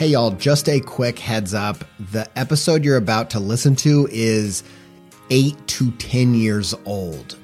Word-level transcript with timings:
Hey, 0.00 0.06
y'all, 0.06 0.30
just 0.30 0.66
a 0.70 0.80
quick 0.80 1.18
heads 1.18 1.52
up. 1.52 1.84
The 2.10 2.26
episode 2.34 2.86
you're 2.86 2.96
about 2.96 3.28
to 3.28 3.38
listen 3.38 3.76
to 3.76 4.08
is 4.10 4.62
eight 5.28 5.58
to 5.66 5.90
10 5.90 6.32
years 6.32 6.74
old. 6.86 7.36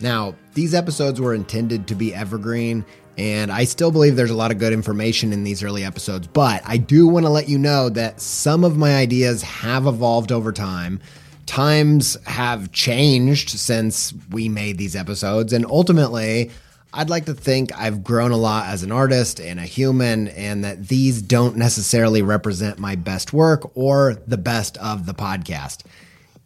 Now, 0.00 0.34
these 0.54 0.72
episodes 0.72 1.20
were 1.20 1.34
intended 1.34 1.86
to 1.88 1.94
be 1.94 2.14
evergreen, 2.14 2.86
and 3.18 3.52
I 3.52 3.64
still 3.64 3.90
believe 3.90 4.16
there's 4.16 4.30
a 4.30 4.34
lot 4.34 4.50
of 4.50 4.56
good 4.56 4.72
information 4.72 5.34
in 5.34 5.44
these 5.44 5.62
early 5.62 5.84
episodes, 5.84 6.26
but 6.28 6.62
I 6.64 6.78
do 6.78 7.06
want 7.06 7.26
to 7.26 7.30
let 7.30 7.46
you 7.46 7.58
know 7.58 7.90
that 7.90 8.22
some 8.22 8.64
of 8.64 8.78
my 8.78 8.96
ideas 8.96 9.42
have 9.42 9.86
evolved 9.86 10.32
over 10.32 10.50
time. 10.50 11.00
Times 11.44 12.16
have 12.24 12.72
changed 12.72 13.50
since 13.50 14.14
we 14.30 14.48
made 14.48 14.78
these 14.78 14.96
episodes, 14.96 15.52
and 15.52 15.66
ultimately, 15.66 16.50
I'd 16.92 17.10
like 17.10 17.26
to 17.26 17.34
think 17.34 17.70
I've 17.78 18.02
grown 18.02 18.30
a 18.30 18.36
lot 18.36 18.66
as 18.66 18.82
an 18.82 18.90
artist 18.90 19.40
and 19.40 19.60
a 19.60 19.64
human, 19.64 20.28
and 20.28 20.64
that 20.64 20.88
these 20.88 21.20
don't 21.20 21.56
necessarily 21.56 22.22
represent 22.22 22.78
my 22.78 22.94
best 22.96 23.32
work 23.32 23.70
or 23.76 24.16
the 24.26 24.38
best 24.38 24.78
of 24.78 25.04
the 25.04 25.12
podcast. 25.12 25.82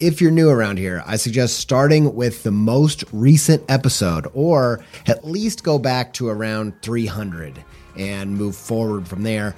If 0.01 0.21
you're 0.21 0.33
new 0.33 0.51
around 0.51 0.79
here, 0.79 1.05
I 1.07 1.15
suggest 1.15 1.61
starting 1.61 2.17
with 2.17 2.43
the 2.43 2.51
most 2.51 3.05
recent 3.13 3.63
episode, 3.69 4.27
or 4.35 4.85
at 5.07 5.25
least 5.25 5.63
go 5.63 5.79
back 5.79 6.13
to 6.15 6.29
around 6.29 6.75
300 6.83 7.63
and 7.97 8.37
move 8.37 8.57
forward 8.57 9.07
from 9.07 9.23
there. 9.23 9.55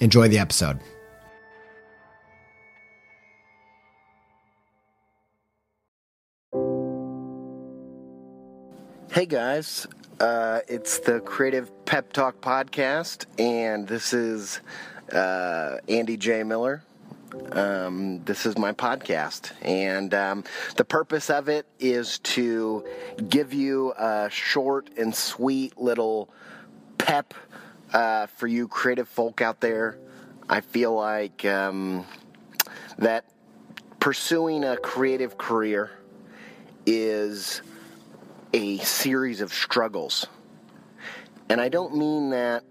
Enjoy 0.00 0.26
the 0.26 0.38
episode. 0.38 0.80
Hey 9.12 9.26
guys, 9.26 9.86
uh, 10.20 10.60
it's 10.68 11.00
the 11.00 11.20
Creative 11.20 11.70
Pep 11.84 12.14
Talk 12.14 12.40
podcast, 12.40 13.26
and 13.38 13.86
this 13.86 14.14
is 14.14 14.62
uh, 15.12 15.76
Andy 15.86 16.16
J. 16.16 16.44
Miller. 16.44 16.82
Um, 17.50 18.24
this 18.24 18.46
is 18.46 18.56
my 18.56 18.72
podcast, 18.72 19.52
and 19.60 20.14
um, 20.14 20.44
the 20.76 20.86
purpose 20.86 21.28
of 21.28 21.50
it 21.50 21.66
is 21.78 22.20
to 22.20 22.86
give 23.28 23.52
you 23.52 23.92
a 23.98 24.30
short 24.30 24.88
and 24.96 25.14
sweet 25.14 25.76
little 25.76 26.30
pep 26.96 27.34
uh, 27.92 28.28
for 28.28 28.46
you 28.46 28.66
creative 28.66 29.08
folk 29.08 29.42
out 29.42 29.60
there. 29.60 29.98
I 30.48 30.62
feel 30.62 30.94
like 30.94 31.44
um, 31.44 32.06
that 32.96 33.26
pursuing 34.00 34.64
a 34.64 34.78
creative 34.78 35.36
career 35.36 35.90
is 36.86 37.60
a 38.52 38.78
series 38.78 39.40
of 39.40 39.52
struggles. 39.52 40.26
And 41.48 41.60
I 41.60 41.68
don't 41.68 41.96
mean 41.96 42.30
that, 42.30 42.64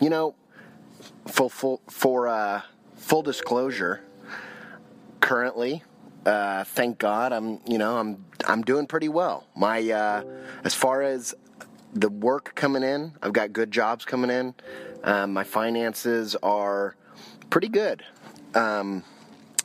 you 0.00 0.10
know, 0.10 0.34
for 1.26 1.50
full, 1.50 1.80
for 1.88 2.28
uh, 2.28 2.62
full 2.96 3.22
disclosure, 3.22 4.02
currently, 5.20 5.82
uh, 6.28 6.64
thank 6.64 6.98
God, 6.98 7.32
I'm 7.32 7.60
you 7.66 7.78
know 7.78 7.96
I'm 7.96 8.24
I'm 8.46 8.62
doing 8.62 8.86
pretty 8.86 9.08
well. 9.08 9.46
My 9.56 9.90
uh, 9.90 10.24
as 10.64 10.74
far 10.74 11.02
as 11.02 11.34
the 11.94 12.10
work 12.10 12.54
coming 12.54 12.82
in, 12.82 13.12
I've 13.22 13.32
got 13.32 13.52
good 13.52 13.70
jobs 13.70 14.04
coming 14.04 14.30
in. 14.30 14.54
Um, 15.04 15.32
my 15.32 15.44
finances 15.44 16.36
are 16.42 16.96
pretty 17.50 17.68
good. 17.68 18.04
Um, 18.54 19.04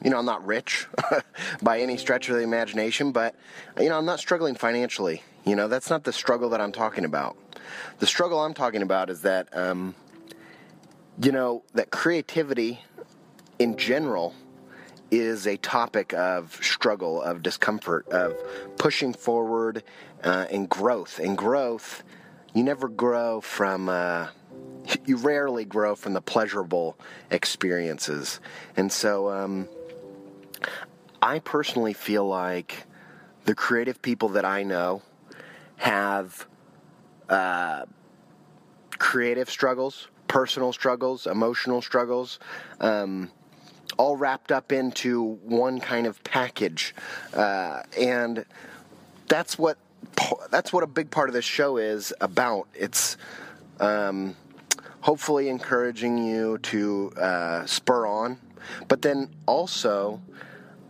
you 0.04 0.10
know, 0.10 0.20
I'm 0.20 0.26
not 0.26 0.46
rich 0.46 0.88
by 1.62 1.80
any 1.80 1.98
stretch 1.98 2.30
of 2.30 2.36
the 2.36 2.42
imagination, 2.42 3.12
but 3.12 3.36
you 3.80 3.90
know, 3.90 3.98
I'm 3.98 4.06
not 4.06 4.20
struggling 4.20 4.56
financially. 4.56 5.22
You 5.46 5.56
know, 5.56 5.68
that's 5.68 5.90
not 5.90 6.04
the 6.04 6.14
struggle 6.14 6.50
that 6.50 6.62
I'm 6.62 6.72
talking 6.72 7.04
about. 7.04 7.38
The 8.00 8.08
struggle 8.08 8.40
I'm 8.40 8.54
talking 8.54 8.82
about 8.82 9.10
is 9.10 9.22
that, 9.22 9.56
um, 9.56 9.94
you 11.22 11.32
know, 11.32 11.64
that 11.74 11.92
creativity 11.92 12.82
in 13.60 13.78
general 13.78 14.34
is 15.12 15.46
a 15.46 15.58
topic 15.58 16.14
of 16.14 16.58
struggle, 16.62 17.22
of 17.22 17.44
discomfort, 17.44 18.08
of 18.10 18.36
pushing 18.78 19.14
forward 19.14 19.84
uh, 20.24 20.46
and 20.50 20.70
growth. 20.70 21.20
And 21.20 21.38
growth, 21.38 22.04
you 22.54 22.64
never 22.64 22.88
grow 22.88 23.42
from. 23.42 23.90
Uh, 23.90 24.28
you 25.06 25.18
rarely 25.18 25.66
grow 25.66 25.96
from 25.96 26.14
the 26.14 26.22
pleasurable 26.22 26.98
experiences. 27.32 28.40
And 28.76 28.92
so 28.92 29.30
um, 29.30 29.68
I 31.22 31.40
personally 31.40 31.94
feel 31.94 32.28
like 32.28 32.86
the 33.46 33.56
creative 33.56 34.02
people 34.02 34.30
that 34.30 34.46
I 34.46 34.64
know 34.64 35.02
have 35.78 36.48
uh, 37.30 37.86
creative 38.98 39.50
struggles, 39.50 40.08
personal 40.28 40.74
struggles, 40.74 41.28
emotional 41.28 41.82
struggles, 41.82 42.40
um, 42.80 43.30
all 43.98 44.16
wrapped 44.16 44.52
up 44.52 44.72
into 44.72 45.36
one 45.44 45.80
kind 45.80 46.08
of 46.08 46.24
package, 46.24 46.96
uh, 47.34 47.84
and 48.00 48.46
that's 49.28 49.58
what 49.58 49.78
that's 50.50 50.74
what 50.74 50.84
a 50.84 50.88
big 50.88 51.10
part 51.10 51.30
of 51.30 51.34
this 51.34 51.46
show 51.46 51.78
is 51.78 52.14
about. 52.22 52.68
It's 52.74 53.18
um, 53.80 54.36
hopefully 55.02 55.50
encouraging 55.50 56.18
you 56.18 56.58
to 56.60 57.12
uh, 57.18 57.66
spur 57.66 58.06
on, 58.06 58.38
but 58.88 59.02
then 59.02 59.30
also 59.46 60.22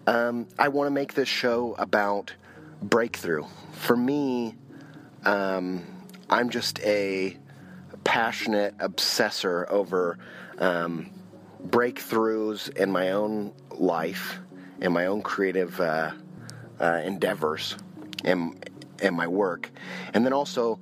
um, 0.07 0.47
I 0.59 0.67
want 0.67 0.87
to 0.87 0.91
make 0.91 1.13
this 1.13 1.29
show 1.29 1.75
about 1.77 2.33
breakthrough. 2.81 3.45
For 3.73 3.95
me, 3.95 4.55
um, 5.25 5.85
I'm 6.29 6.49
just 6.49 6.79
a 6.81 7.37
passionate 8.03 8.75
obsessor 8.79 9.65
over 9.69 10.17
um, 10.59 11.09
breakthroughs 11.67 12.75
in 12.75 12.91
my 12.91 13.11
own 13.11 13.53
life 13.71 14.39
and 14.81 14.93
my 14.93 15.05
own 15.05 15.21
creative 15.21 15.79
uh, 15.79 16.11
uh, 16.79 17.01
endeavors 17.03 17.75
and, 18.23 18.69
and 19.01 19.15
my 19.15 19.27
work. 19.27 19.69
And 20.13 20.25
then 20.25 20.33
also 20.33 20.79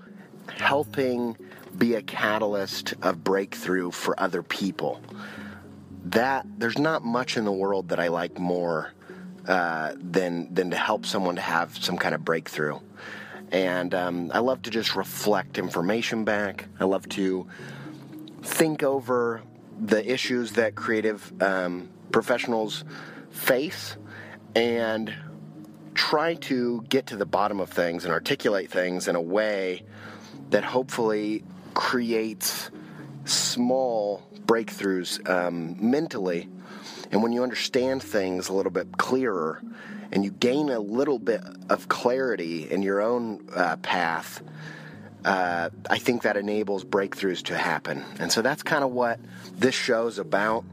helping 0.57 1.37
be 1.77 1.95
a 1.95 2.01
catalyst 2.01 2.93
of 3.01 3.23
breakthrough 3.23 3.91
for 3.91 4.19
other 4.19 4.43
people. 4.43 5.01
That 6.05 6.45
there's 6.57 6.77
not 6.77 7.03
much 7.03 7.37
in 7.37 7.45
the 7.45 7.51
world 7.51 7.89
that 7.89 7.99
I 7.99 8.07
like 8.07 8.39
more 8.39 8.93
uh, 9.47 9.93
than 9.97 10.53
than 10.53 10.71
to 10.71 10.77
help 10.77 11.05
someone 11.05 11.35
to 11.35 11.41
have 11.41 11.77
some 11.77 11.97
kind 11.97 12.13
of 12.13 12.25
breakthrough. 12.25 12.79
And 13.51 13.93
um, 13.93 14.31
I 14.33 14.39
love 14.39 14.61
to 14.63 14.69
just 14.69 14.95
reflect 14.95 15.57
information 15.57 16.23
back. 16.23 16.67
I 16.79 16.85
love 16.85 17.07
to 17.09 17.47
think 18.41 18.81
over 18.83 19.41
the 19.79 20.09
issues 20.11 20.53
that 20.53 20.75
creative 20.75 21.33
um, 21.41 21.89
professionals 22.11 22.83
face 23.31 23.97
and 24.55 25.13
try 25.93 26.35
to 26.35 26.81
get 26.89 27.07
to 27.07 27.17
the 27.17 27.25
bottom 27.25 27.59
of 27.59 27.69
things 27.69 28.05
and 28.05 28.13
articulate 28.13 28.69
things 28.69 29.07
in 29.07 29.15
a 29.15 29.21
way 29.21 29.83
that 30.49 30.63
hopefully 30.63 31.43
creates 31.73 32.69
small 33.25 34.23
breakthroughs 34.45 35.27
um, 35.29 35.75
mentally. 35.79 36.49
And 37.11 37.21
when 37.21 37.33
you 37.33 37.43
understand 37.43 38.01
things 38.01 38.49
a 38.49 38.53
little 38.53 38.71
bit 38.71 38.97
clearer 38.97 39.61
and 40.11 40.23
you 40.23 40.31
gain 40.31 40.69
a 40.69 40.79
little 40.79 41.19
bit 41.19 41.41
of 41.69 41.87
clarity 41.87 42.69
in 42.69 42.81
your 42.81 43.01
own 43.01 43.47
uh, 43.55 43.75
path, 43.77 44.41
uh, 45.25 45.69
I 45.89 45.97
think 45.97 46.23
that 46.23 46.37
enables 46.37 46.83
breakthroughs 46.83 47.43
to 47.43 47.57
happen. 47.57 48.03
And 48.19 48.31
so 48.31 48.41
that's 48.41 48.63
kind 48.63 48.83
of 48.83 48.91
what 48.91 49.19
this 49.57 49.75
show 49.75 50.07
is 50.07 50.19
about. 50.19 50.63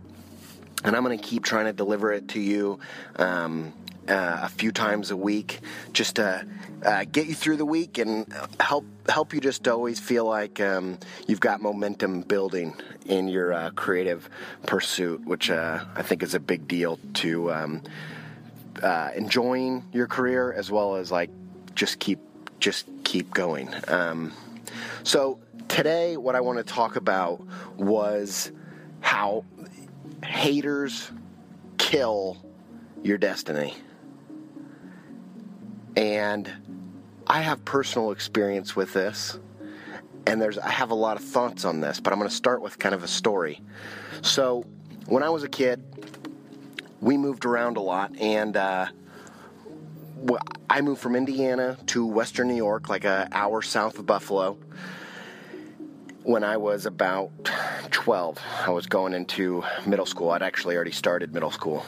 And 0.84 0.94
I'm 0.94 1.04
going 1.04 1.18
to 1.18 1.24
keep 1.24 1.44
trying 1.44 1.66
to 1.66 1.72
deliver 1.72 2.12
it 2.12 2.28
to 2.28 2.40
you 2.40 2.78
um, 3.16 3.72
uh, 4.08 4.40
a 4.42 4.48
few 4.48 4.72
times 4.72 5.10
a 5.10 5.16
week, 5.16 5.60
just 5.92 6.16
to 6.16 6.46
uh, 6.84 7.04
get 7.10 7.26
you 7.26 7.34
through 7.34 7.56
the 7.56 7.64
week 7.64 7.98
and 7.98 8.32
help 8.60 8.84
help 9.08 9.32
you 9.32 9.40
just 9.40 9.66
always 9.68 9.98
feel 9.98 10.24
like 10.24 10.60
um, 10.60 10.98
you've 11.26 11.40
got 11.40 11.60
momentum 11.60 12.22
building 12.22 12.74
in 13.06 13.28
your 13.28 13.52
uh, 13.52 13.70
creative 13.70 14.28
pursuit, 14.66 15.24
which 15.24 15.50
uh, 15.50 15.84
I 15.94 16.02
think 16.02 16.22
is 16.22 16.34
a 16.34 16.40
big 16.40 16.68
deal 16.68 16.98
to 17.14 17.52
um, 17.52 17.82
uh, 18.82 19.10
enjoying 19.16 19.84
your 19.92 20.06
career 20.06 20.52
as 20.52 20.70
well 20.70 20.96
as 20.96 21.10
like 21.10 21.30
just 21.74 21.98
keep 21.98 22.20
just 22.60 22.86
keep 23.04 23.32
going. 23.32 23.72
Um, 23.88 24.32
so 25.02 25.38
today, 25.68 26.16
what 26.16 26.34
I 26.34 26.40
want 26.40 26.58
to 26.58 26.64
talk 26.64 26.96
about 26.96 27.40
was 27.76 28.50
how 29.00 29.44
haters 30.24 31.10
kill 31.78 32.36
your 33.02 33.18
destiny. 33.18 33.74
And 35.98 36.48
I 37.26 37.40
have 37.40 37.64
personal 37.64 38.12
experience 38.12 38.76
with 38.76 38.92
this, 38.92 39.36
and 40.28 40.40
there's 40.40 40.56
I 40.56 40.70
have 40.70 40.92
a 40.92 40.94
lot 40.94 41.16
of 41.16 41.24
thoughts 41.24 41.64
on 41.64 41.80
this, 41.80 41.98
but 41.98 42.12
I'm 42.12 42.20
going 42.20 42.30
to 42.30 42.36
start 42.36 42.62
with 42.62 42.78
kind 42.78 42.94
of 42.94 43.02
a 43.02 43.08
story. 43.08 43.60
So, 44.22 44.64
when 45.06 45.24
I 45.24 45.28
was 45.30 45.42
a 45.42 45.48
kid, 45.48 45.82
we 47.00 47.16
moved 47.16 47.44
around 47.44 47.78
a 47.78 47.80
lot, 47.80 48.16
and 48.16 48.56
uh, 48.56 48.86
I 50.70 50.80
moved 50.82 51.00
from 51.00 51.16
Indiana 51.16 51.76
to 51.86 52.06
Western 52.06 52.46
New 52.46 52.54
York, 52.54 52.88
like 52.88 53.04
an 53.04 53.28
hour 53.32 53.60
south 53.60 53.98
of 53.98 54.06
Buffalo. 54.06 54.56
when 56.22 56.44
I 56.44 56.58
was 56.58 56.86
about 56.86 57.32
12. 57.90 58.38
I 58.66 58.70
was 58.70 58.86
going 58.86 59.14
into 59.14 59.64
middle 59.84 60.06
school. 60.06 60.30
I'd 60.30 60.42
actually 60.42 60.76
already 60.76 60.92
started 60.92 61.34
middle 61.34 61.50
school. 61.50 61.84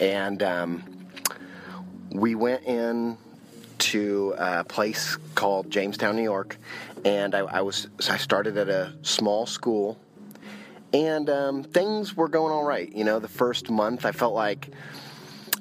And 0.00 0.42
um, 0.42 0.82
we 2.10 2.34
went 2.34 2.64
in 2.64 3.18
to 3.92 4.34
a 4.38 4.64
place 4.64 5.16
called 5.34 5.70
Jamestown, 5.70 6.16
New 6.16 6.22
York. 6.22 6.56
And 7.04 7.34
I, 7.34 7.40
I 7.40 7.60
was 7.60 7.88
I 8.08 8.16
started 8.16 8.56
at 8.56 8.68
a 8.68 8.94
small 9.02 9.44
school. 9.46 9.98
And 10.94 11.28
um, 11.28 11.62
things 11.62 12.16
were 12.16 12.28
going 12.28 12.52
all 12.52 12.64
right. 12.64 12.90
You 12.90 13.04
know, 13.04 13.18
the 13.18 13.28
first 13.28 13.70
month 13.70 14.06
I 14.06 14.12
felt 14.12 14.34
like 14.34 14.70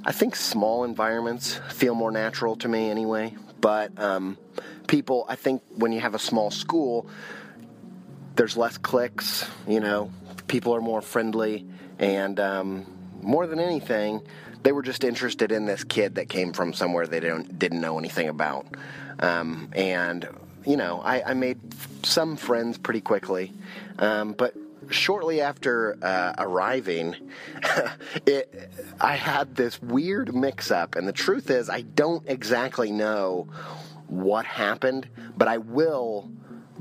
I 0.06 0.14
think 0.14 0.36
small 0.36 0.86
environments 0.86 1.60
feel 1.70 1.94
more 1.94 2.12
natural 2.12 2.56
to 2.58 2.70
me 2.70 2.90
anyway. 2.90 3.36
But 3.60 3.92
um, 4.00 4.38
people, 4.88 5.26
I 5.28 5.36
think 5.36 5.62
when 5.76 5.92
you 5.92 6.00
have 6.00 6.16
a 6.16 6.20
small 6.20 6.52
school, 6.52 7.08
there's 8.36 8.56
less 8.56 8.78
clicks, 8.78 9.46
you 9.68 9.82
know, 9.82 10.10
people 10.48 10.74
are 10.74 10.82
more 10.82 11.02
friendly, 11.02 11.68
and 12.00 12.40
um, 12.40 12.86
more 13.22 13.46
than 13.46 13.60
anything, 13.60 14.22
they 14.64 14.72
were 14.72 14.82
just 14.82 15.04
interested 15.04 15.52
in 15.52 15.66
this 15.66 15.84
kid 15.84 16.16
that 16.16 16.30
came 16.30 16.54
from 16.54 16.74
somewhere 16.74 17.08
they 17.08 17.20
didn't 17.20 17.58
didn't 17.58 17.82
know 17.82 17.98
anything 18.00 18.30
about, 18.30 18.68
um, 19.20 19.70
and 19.74 20.28
you 20.66 20.78
know, 20.78 21.02
I, 21.02 21.32
I, 21.32 21.34
made 21.34 21.60
some 22.04 22.38
friends 22.38 22.78
pretty 22.78 23.02
quickly, 23.02 23.52
um, 23.98 24.34
but 24.34 24.56
shortly 24.92 25.42
after 25.42 25.98
uh, 26.04 26.36
arriving, 26.38 27.16
it, 28.28 28.72
I 29.00 29.16
had 29.16 29.56
this 29.56 29.82
weird 29.82 30.36
mix-up, 30.36 30.96
and 30.96 31.08
the 31.08 31.14
truth 31.14 31.50
is, 31.50 31.68
I 31.68 31.82
don't 31.82 32.30
exactly 32.30 32.92
know 32.92 33.48
what 34.06 34.46
happened, 34.46 35.10
but 35.36 35.48
I 35.48 35.58
will 35.58 36.30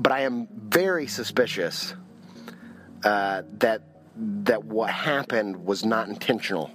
but 0.01 0.11
I 0.11 0.21
am 0.21 0.47
very 0.51 1.05
suspicious 1.05 1.93
uh, 3.03 3.43
that 3.59 3.83
that 4.15 4.63
what 4.65 4.89
happened 4.89 5.65
was 5.65 5.85
not 5.85 6.09
intentional. 6.09 6.71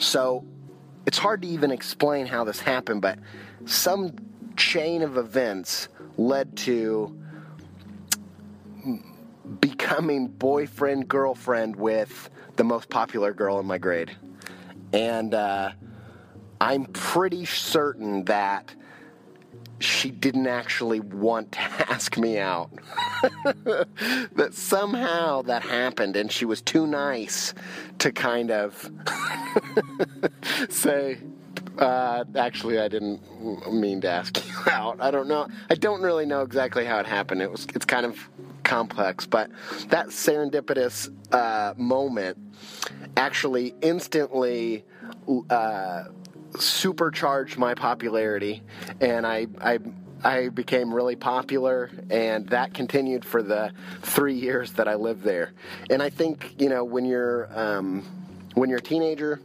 So 0.00 0.44
it's 1.06 1.18
hard 1.18 1.42
to 1.42 1.48
even 1.48 1.70
explain 1.70 2.26
how 2.26 2.44
this 2.44 2.58
happened, 2.58 3.02
but 3.02 3.18
some 3.66 4.16
chain 4.56 5.02
of 5.02 5.18
events 5.18 5.88
led 6.16 6.56
to 6.56 7.16
becoming 9.60 10.28
boyfriend 10.28 11.06
girlfriend 11.06 11.76
with 11.76 12.30
the 12.56 12.64
most 12.64 12.88
popular 12.88 13.34
girl 13.34 13.60
in 13.60 13.66
my 13.66 13.76
grade, 13.76 14.16
and 14.94 15.34
uh, 15.34 15.72
I'm 16.60 16.86
pretty 16.86 17.44
certain 17.44 18.24
that 18.24 18.74
she 19.80 20.10
didn't 20.10 20.46
actually 20.46 21.00
want 21.00 21.52
to 21.52 21.60
ask 21.90 22.16
me 22.16 22.38
out. 22.38 22.70
that 23.64 24.50
somehow 24.52 25.42
that 25.42 25.62
happened 25.62 26.16
and 26.16 26.30
she 26.30 26.44
was 26.44 26.62
too 26.62 26.86
nice 26.86 27.54
to 27.98 28.12
kind 28.12 28.50
of 28.50 28.90
say, 30.68 31.18
uh, 31.78 32.24
actually, 32.36 32.78
I 32.78 32.88
didn't 32.88 33.20
mean 33.72 34.00
to 34.02 34.08
ask 34.08 34.36
you 34.46 34.54
out. 34.72 35.00
I 35.00 35.10
don't 35.10 35.28
know. 35.28 35.48
I 35.68 35.74
don't 35.74 36.02
really 36.02 36.26
know 36.26 36.42
exactly 36.42 36.84
how 36.84 36.98
it 36.98 37.06
happened. 37.06 37.42
It 37.42 37.50
was. 37.50 37.66
It's 37.74 37.84
kind 37.84 38.06
of 38.06 38.28
complex, 38.64 39.26
but 39.26 39.50
that 39.88 40.08
serendipitous 40.08 41.10
uh, 41.32 41.74
moment 41.76 42.38
actually 43.16 43.74
instantly 43.80 44.84
uh, 45.48 46.04
supercharged 46.58 47.58
my 47.58 47.74
popularity, 47.74 48.62
and 49.00 49.26
I, 49.26 49.46
I 49.60 49.78
I 50.22 50.48
became 50.50 50.92
really 50.92 51.16
popular, 51.16 51.90
and 52.10 52.46
that 52.48 52.74
continued 52.74 53.24
for 53.24 53.42
the 53.42 53.72
three 54.02 54.34
years 54.34 54.72
that 54.74 54.86
I 54.86 54.94
lived 54.94 55.22
there. 55.22 55.52
And 55.88 56.02
I 56.02 56.10
think 56.10 56.54
you 56.58 56.68
know 56.68 56.84
when 56.84 57.04
you're 57.04 57.48
um, 57.58 58.04
when 58.54 58.68
you're 58.68 58.80
a 58.80 58.82
teenager, 58.82 59.40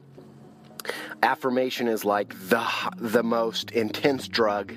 affirmation 1.24 1.88
is 1.88 2.06
like 2.06 2.34
the 2.50 2.66
the 2.98 3.24
most 3.24 3.72
intense 3.72 4.28
drug. 4.28 4.74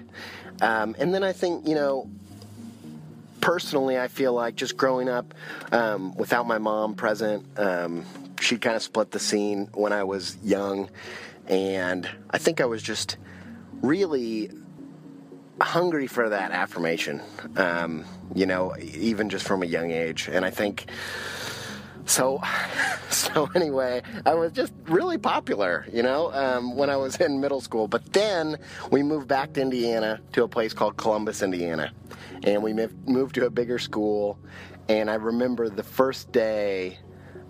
Um, 0.60 0.96
and 0.98 1.14
then 1.14 1.22
I 1.22 1.32
think 1.32 1.66
you 1.66 1.74
know 1.74 2.10
personally, 3.40 3.98
I 3.98 4.08
feel 4.08 4.32
like 4.32 4.56
just 4.56 4.76
growing 4.76 5.08
up 5.08 5.34
um, 5.72 6.14
without 6.16 6.46
my 6.46 6.58
mom 6.58 6.94
present, 6.94 7.46
um, 7.58 8.04
she 8.40 8.58
kind 8.58 8.76
of 8.76 8.82
split 8.82 9.10
the 9.10 9.18
scene 9.18 9.68
when 9.72 9.92
I 9.92 10.04
was 10.04 10.36
young, 10.42 10.90
and 11.46 12.08
I 12.30 12.38
think 12.38 12.60
I 12.60 12.66
was 12.66 12.82
just 12.82 13.16
really 13.82 14.50
hungry 15.60 16.06
for 16.06 16.28
that 16.28 16.52
affirmation, 16.52 17.20
um, 17.56 18.04
you 18.34 18.46
know, 18.46 18.76
even 18.78 19.28
just 19.28 19.46
from 19.46 19.62
a 19.62 19.66
young 19.66 19.90
age. 19.90 20.28
And 20.30 20.44
I 20.44 20.50
think 20.50 20.86
so. 22.08 22.40
So 23.10 23.50
anyway, 23.54 24.02
I 24.26 24.34
was 24.34 24.52
just 24.52 24.74
really 24.84 25.16
popular, 25.16 25.86
you 25.90 26.02
know, 26.02 26.30
um, 26.34 26.76
when 26.76 26.90
I 26.90 26.96
was 26.96 27.16
in 27.16 27.40
middle 27.40 27.62
school. 27.62 27.88
But 27.88 28.12
then 28.12 28.58
we 28.90 29.02
moved 29.02 29.28
back 29.28 29.54
to 29.54 29.62
Indiana 29.62 30.20
to 30.34 30.44
a 30.44 30.48
place 30.48 30.74
called 30.74 30.98
Columbus, 30.98 31.42
Indiana, 31.42 31.90
and 32.44 32.62
we 32.62 32.74
moved 33.06 33.34
to 33.36 33.46
a 33.46 33.50
bigger 33.50 33.78
school. 33.78 34.38
And 34.90 35.10
I 35.10 35.14
remember 35.14 35.70
the 35.70 35.82
first 35.82 36.32
day 36.32 36.98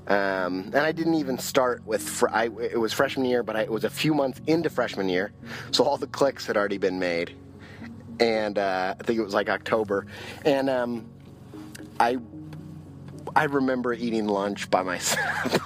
um, 0.08 0.70
and 0.72 0.78
I 0.78 0.92
didn't 0.92 1.14
even 1.14 1.38
start 1.38 1.84
with, 1.84 2.02
fr- 2.02 2.30
I, 2.30 2.44
it 2.44 2.80
was 2.80 2.94
freshman 2.94 3.26
year, 3.26 3.42
but 3.42 3.56
I, 3.56 3.62
it 3.62 3.70
was 3.70 3.84
a 3.84 3.90
few 3.90 4.14
months 4.14 4.40
into 4.46 4.70
freshman 4.70 5.08
year. 5.08 5.32
So 5.70 5.84
all 5.84 5.98
the 5.98 6.06
clicks 6.06 6.46
had 6.46 6.56
already 6.56 6.78
been 6.78 6.98
made. 6.98 7.36
And 8.18 8.58
uh, 8.58 8.94
I 8.98 9.02
think 9.02 9.18
it 9.18 9.22
was 9.22 9.34
like 9.34 9.50
October. 9.50 10.06
And 10.46 10.70
um, 10.70 11.10
I, 12.00 12.16
I 13.38 13.44
remember 13.44 13.92
eating 13.94 14.26
lunch 14.26 14.68
by 14.68 14.82
myself, 14.82 15.58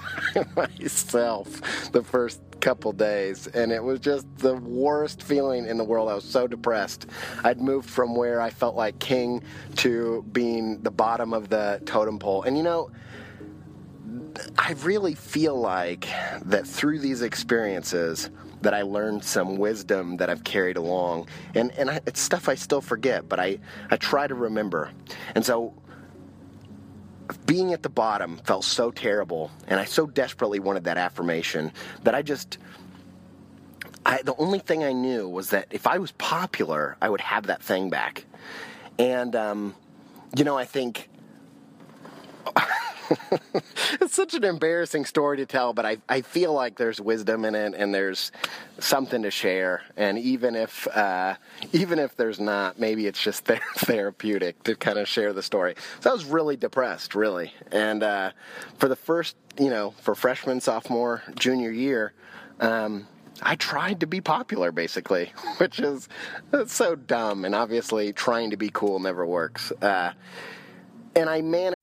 myself 0.55 1.91
the 1.91 2.03
first 2.03 2.39
couple 2.59 2.91
days 2.91 3.47
and 3.47 3.71
it 3.71 3.83
was 3.83 3.99
just 3.99 4.27
the 4.37 4.57
worst 4.57 5.23
feeling 5.23 5.65
in 5.65 5.77
the 5.77 5.83
world. 5.83 6.07
I 6.07 6.13
was 6.13 6.23
so 6.23 6.45
depressed. 6.45 7.07
I'd 7.43 7.59
moved 7.59 7.89
from 7.89 8.15
where 8.15 8.39
i 8.39 8.51
felt 8.51 8.75
like 8.75 8.99
king 8.99 9.41
to 9.77 10.23
being 10.31 10.83
the 10.83 10.91
bottom 10.91 11.33
of 11.33 11.49
the 11.49 11.81
totem 11.83 12.19
pole. 12.19 12.43
And 12.43 12.55
you 12.55 12.61
know 12.61 12.91
I 14.57 14.73
really 14.83 15.15
feel 15.15 15.59
like 15.59 16.07
that 16.45 16.67
through 16.67 16.99
these 16.99 17.23
experiences 17.23 18.29
that 18.61 18.73
I 18.73 18.83
learned 18.83 19.23
some 19.23 19.57
wisdom 19.57 20.17
that 20.17 20.29
I've 20.29 20.43
carried 20.43 20.77
along, 20.77 21.27
and 21.53 21.71
and 21.73 21.89
I, 21.89 21.99
it's 22.05 22.21
stuff 22.21 22.47
I 22.49 22.55
still 22.55 22.81
forget, 22.81 23.27
but 23.27 23.39
I 23.39 23.59
I 23.91 23.97
try 23.97 24.27
to 24.27 24.35
remember, 24.35 24.91
and 25.35 25.45
so. 25.45 25.73
Being 27.45 27.73
at 27.73 27.83
the 27.83 27.89
bottom 27.89 28.37
felt 28.37 28.65
so 28.65 28.91
terrible, 28.91 29.51
and 29.67 29.79
I 29.79 29.85
so 29.85 30.07
desperately 30.07 30.59
wanted 30.59 30.83
that 30.85 30.97
affirmation 30.97 31.71
that 32.03 32.13
I 32.13 32.21
just 32.21 32.57
I, 34.05 34.21
the 34.21 34.35
only 34.37 34.59
thing 34.59 34.83
I 34.83 34.91
knew 34.91 35.29
was 35.29 35.51
that 35.51 35.67
if 35.71 35.87
I 35.87 35.97
was 35.97 36.11
popular, 36.11 36.97
I 37.01 37.09
would 37.09 37.21
have 37.21 37.47
that 37.47 37.61
thing 37.63 37.89
back. 37.89 38.25
And, 38.99 39.35
um, 39.35 39.75
you 40.35 40.43
know, 40.43 40.57
I 40.57 40.65
think 40.65 41.09
it's 44.01 44.15
such 44.15 44.33
an 44.33 44.43
embarrassing 44.43 45.05
story 45.05 45.37
to 45.37 45.45
tell, 45.45 45.73
but 45.73 45.85
I, 45.85 45.97
I 46.07 46.21
feel 46.21 46.53
like 46.53 46.77
there's 46.77 46.99
wisdom 46.99 47.45
in 47.45 47.55
it 47.55 47.73
and 47.75 47.93
there's 47.93 48.31
something 48.79 49.23
to 49.23 49.31
share. 49.31 49.81
And 49.97 50.17
even 50.17 50.55
if 50.55 50.87
uh, 50.87 51.35
even 51.71 51.99
if 51.99 52.15
there's 52.15 52.39
not, 52.39 52.79
maybe 52.79 53.07
it's 53.07 53.21
just 53.21 53.45
therapeutic 53.77 54.63
to 54.63 54.75
kind 54.75 54.97
of 54.99 55.07
share 55.07 55.33
the 55.33 55.43
story. 55.43 55.75
So 55.99 56.09
I 56.09 56.13
was 56.13 56.25
really 56.25 56.57
depressed, 56.57 57.15
really. 57.15 57.53
And 57.71 58.03
uh, 58.03 58.31
for 58.77 58.87
the 58.87 58.95
first, 58.95 59.35
you 59.59 59.69
know, 59.69 59.91
for 60.01 60.15
freshman, 60.15 60.61
sophomore, 60.61 61.23
junior 61.35 61.71
year. 61.71 62.13
Um, 62.59 63.07
I 63.41 63.55
tried 63.55 64.01
to 64.01 64.07
be 64.07 64.21
popular, 64.21 64.71
basically, 64.71 65.33
which 65.57 65.79
is 65.79 66.07
so 66.67 66.95
dumb. 66.95 67.45
And 67.45 67.55
obviously, 67.55 68.13
trying 68.13 68.51
to 68.51 68.57
be 68.57 68.69
cool 68.69 68.99
never 68.99 69.25
works. 69.25 69.71
Uh, 69.81 70.13
and 71.15 71.29
I 71.29 71.41
managed. 71.41 71.82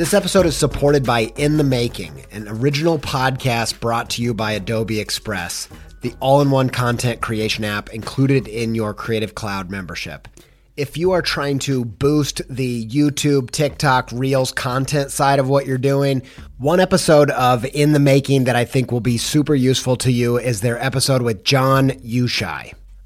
This 0.00 0.14
episode 0.14 0.46
is 0.46 0.56
supported 0.56 1.04
by 1.04 1.30
In 1.36 1.58
the 1.58 1.62
Making, 1.62 2.24
an 2.32 2.48
original 2.48 2.98
podcast 2.98 3.80
brought 3.80 4.08
to 4.08 4.22
you 4.22 4.32
by 4.32 4.52
Adobe 4.52 4.98
Express, 4.98 5.68
the 6.00 6.14
all 6.20 6.40
in 6.40 6.50
one 6.50 6.70
content 6.70 7.20
creation 7.20 7.64
app 7.64 7.90
included 7.90 8.48
in 8.48 8.74
your 8.74 8.94
Creative 8.94 9.34
Cloud 9.34 9.70
membership. 9.70 10.26
If 10.74 10.96
you 10.96 11.10
are 11.10 11.20
trying 11.20 11.58
to 11.58 11.84
boost 11.84 12.40
the 12.48 12.88
YouTube, 12.88 13.50
TikTok, 13.50 14.08
Reels 14.10 14.52
content 14.52 15.10
side 15.10 15.38
of 15.38 15.50
what 15.50 15.66
you're 15.66 15.76
doing, 15.76 16.22
one 16.56 16.80
episode 16.80 17.30
of 17.32 17.66
In 17.66 17.92
the 17.92 18.00
Making 18.00 18.44
that 18.44 18.56
I 18.56 18.64
think 18.64 18.90
will 18.90 19.00
be 19.00 19.18
super 19.18 19.54
useful 19.54 19.96
to 19.96 20.10
you 20.10 20.38
is 20.38 20.62
their 20.62 20.82
episode 20.82 21.20
with 21.20 21.44
Jon 21.44 21.90
Youshaei. 21.90 22.72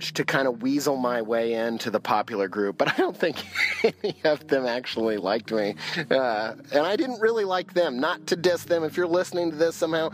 To 0.00 0.24
kind 0.24 0.48
of 0.48 0.62
weasel 0.62 0.96
my 0.96 1.22
way 1.22 1.54
into 1.54 1.90
the 1.90 2.00
popular 2.00 2.48
group, 2.48 2.78
but 2.78 2.88
I 2.88 2.96
don't 2.96 3.16
think 3.16 3.44
any 4.02 4.16
of 4.24 4.46
them 4.48 4.66
actually 4.66 5.16
liked 5.16 5.52
me. 5.52 5.76
Uh, 6.10 6.54
and 6.72 6.86
I 6.86 6.96
didn't 6.96 7.20
really 7.20 7.44
like 7.44 7.74
them. 7.74 8.00
Not 8.00 8.26
to 8.28 8.36
diss 8.36 8.64
them. 8.64 8.84
If 8.84 8.96
you're 8.96 9.06
listening 9.06 9.50
to 9.50 9.56
this 9.56 9.76
somehow, 9.76 10.10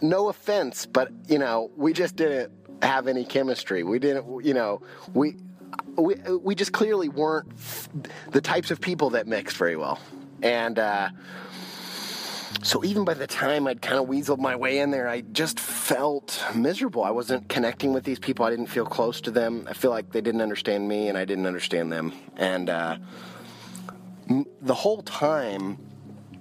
no 0.00 0.28
offense, 0.28 0.86
but 0.86 1.10
you 1.28 1.38
know, 1.38 1.70
we 1.76 1.92
just 1.92 2.16
didn't 2.16 2.52
have 2.82 3.08
any 3.08 3.24
chemistry. 3.24 3.82
We 3.82 3.98
didn't, 3.98 4.44
you 4.44 4.54
know, 4.54 4.82
we 5.14 5.36
we 5.96 6.14
we 6.14 6.54
just 6.54 6.72
clearly 6.72 7.08
weren't 7.08 7.48
the 8.30 8.40
types 8.40 8.70
of 8.70 8.80
people 8.80 9.10
that 9.10 9.26
mixed 9.26 9.56
very 9.56 9.76
well. 9.76 9.98
And 10.42 10.78
uh, 10.78 11.08
so 12.62 12.84
even 12.84 13.04
by 13.04 13.14
the 13.14 13.26
time 13.26 13.66
I'd 13.66 13.82
kind 13.82 13.98
of 13.98 14.06
weaseled 14.06 14.38
my 14.38 14.56
way 14.56 14.78
in 14.78 14.90
there, 14.90 15.08
I 15.08 15.20
just 15.20 15.60
felt 15.60 16.42
miserable. 16.54 17.04
I 17.04 17.10
wasn't 17.10 17.48
connecting 17.48 17.92
with 17.92 18.04
these 18.04 18.18
people. 18.18 18.44
I 18.44 18.50
didn't 18.50 18.66
feel 18.66 18.86
close 18.86 19.20
to 19.22 19.30
them. 19.30 19.66
I 19.68 19.72
feel 19.72 19.90
like 19.90 20.12
they 20.12 20.20
didn't 20.20 20.40
understand 20.40 20.88
me, 20.88 21.08
and 21.08 21.16
I 21.16 21.24
didn't 21.24 21.46
understand 21.46 21.92
them. 21.92 22.12
And 22.36 22.70
uh, 22.70 22.96
m- 24.28 24.46
the 24.60 24.74
whole 24.74 25.02
time, 25.02 25.78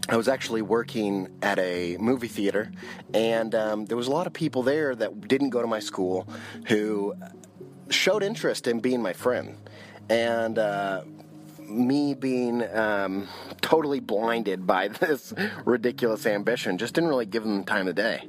I 0.10 0.18
was 0.18 0.28
actually 0.28 0.62
working 0.62 1.30
at 1.42 1.58
a 1.60 1.98
movie 1.98 2.28
theater, 2.28 2.72
and 3.14 3.54
um, 3.56 3.86
there 3.86 3.98
was 3.98 4.08
a 4.08 4.12
lot 4.12 4.28
of 4.28 4.34
people 4.34 4.64
there 4.64 4.96
that 4.96 5.28
didn't 5.28 5.50
go 5.50 5.62
to 5.62 5.68
my 5.68 5.80
school 5.80 6.28
who 6.68 7.16
showed 7.90 8.24
interest 8.24 8.68
in 8.68 8.80
being 8.80 9.02
my 9.02 9.14
friend. 9.14 9.58
And 10.10 10.60
uh, 10.60 11.02
me 11.68 12.14
being 12.14 12.64
um, 12.76 13.28
totally 13.62 14.00
blinded 14.00 14.66
by 14.66 14.88
this 15.00 15.34
ridiculous 15.66 16.26
ambition 16.26 16.78
just 16.78 16.94
didn't 16.94 17.10
really 17.10 17.26
give 17.26 17.44
them 17.44 17.60
the 17.60 17.66
time 17.66 17.88
of 17.88 17.96
day. 17.96 18.24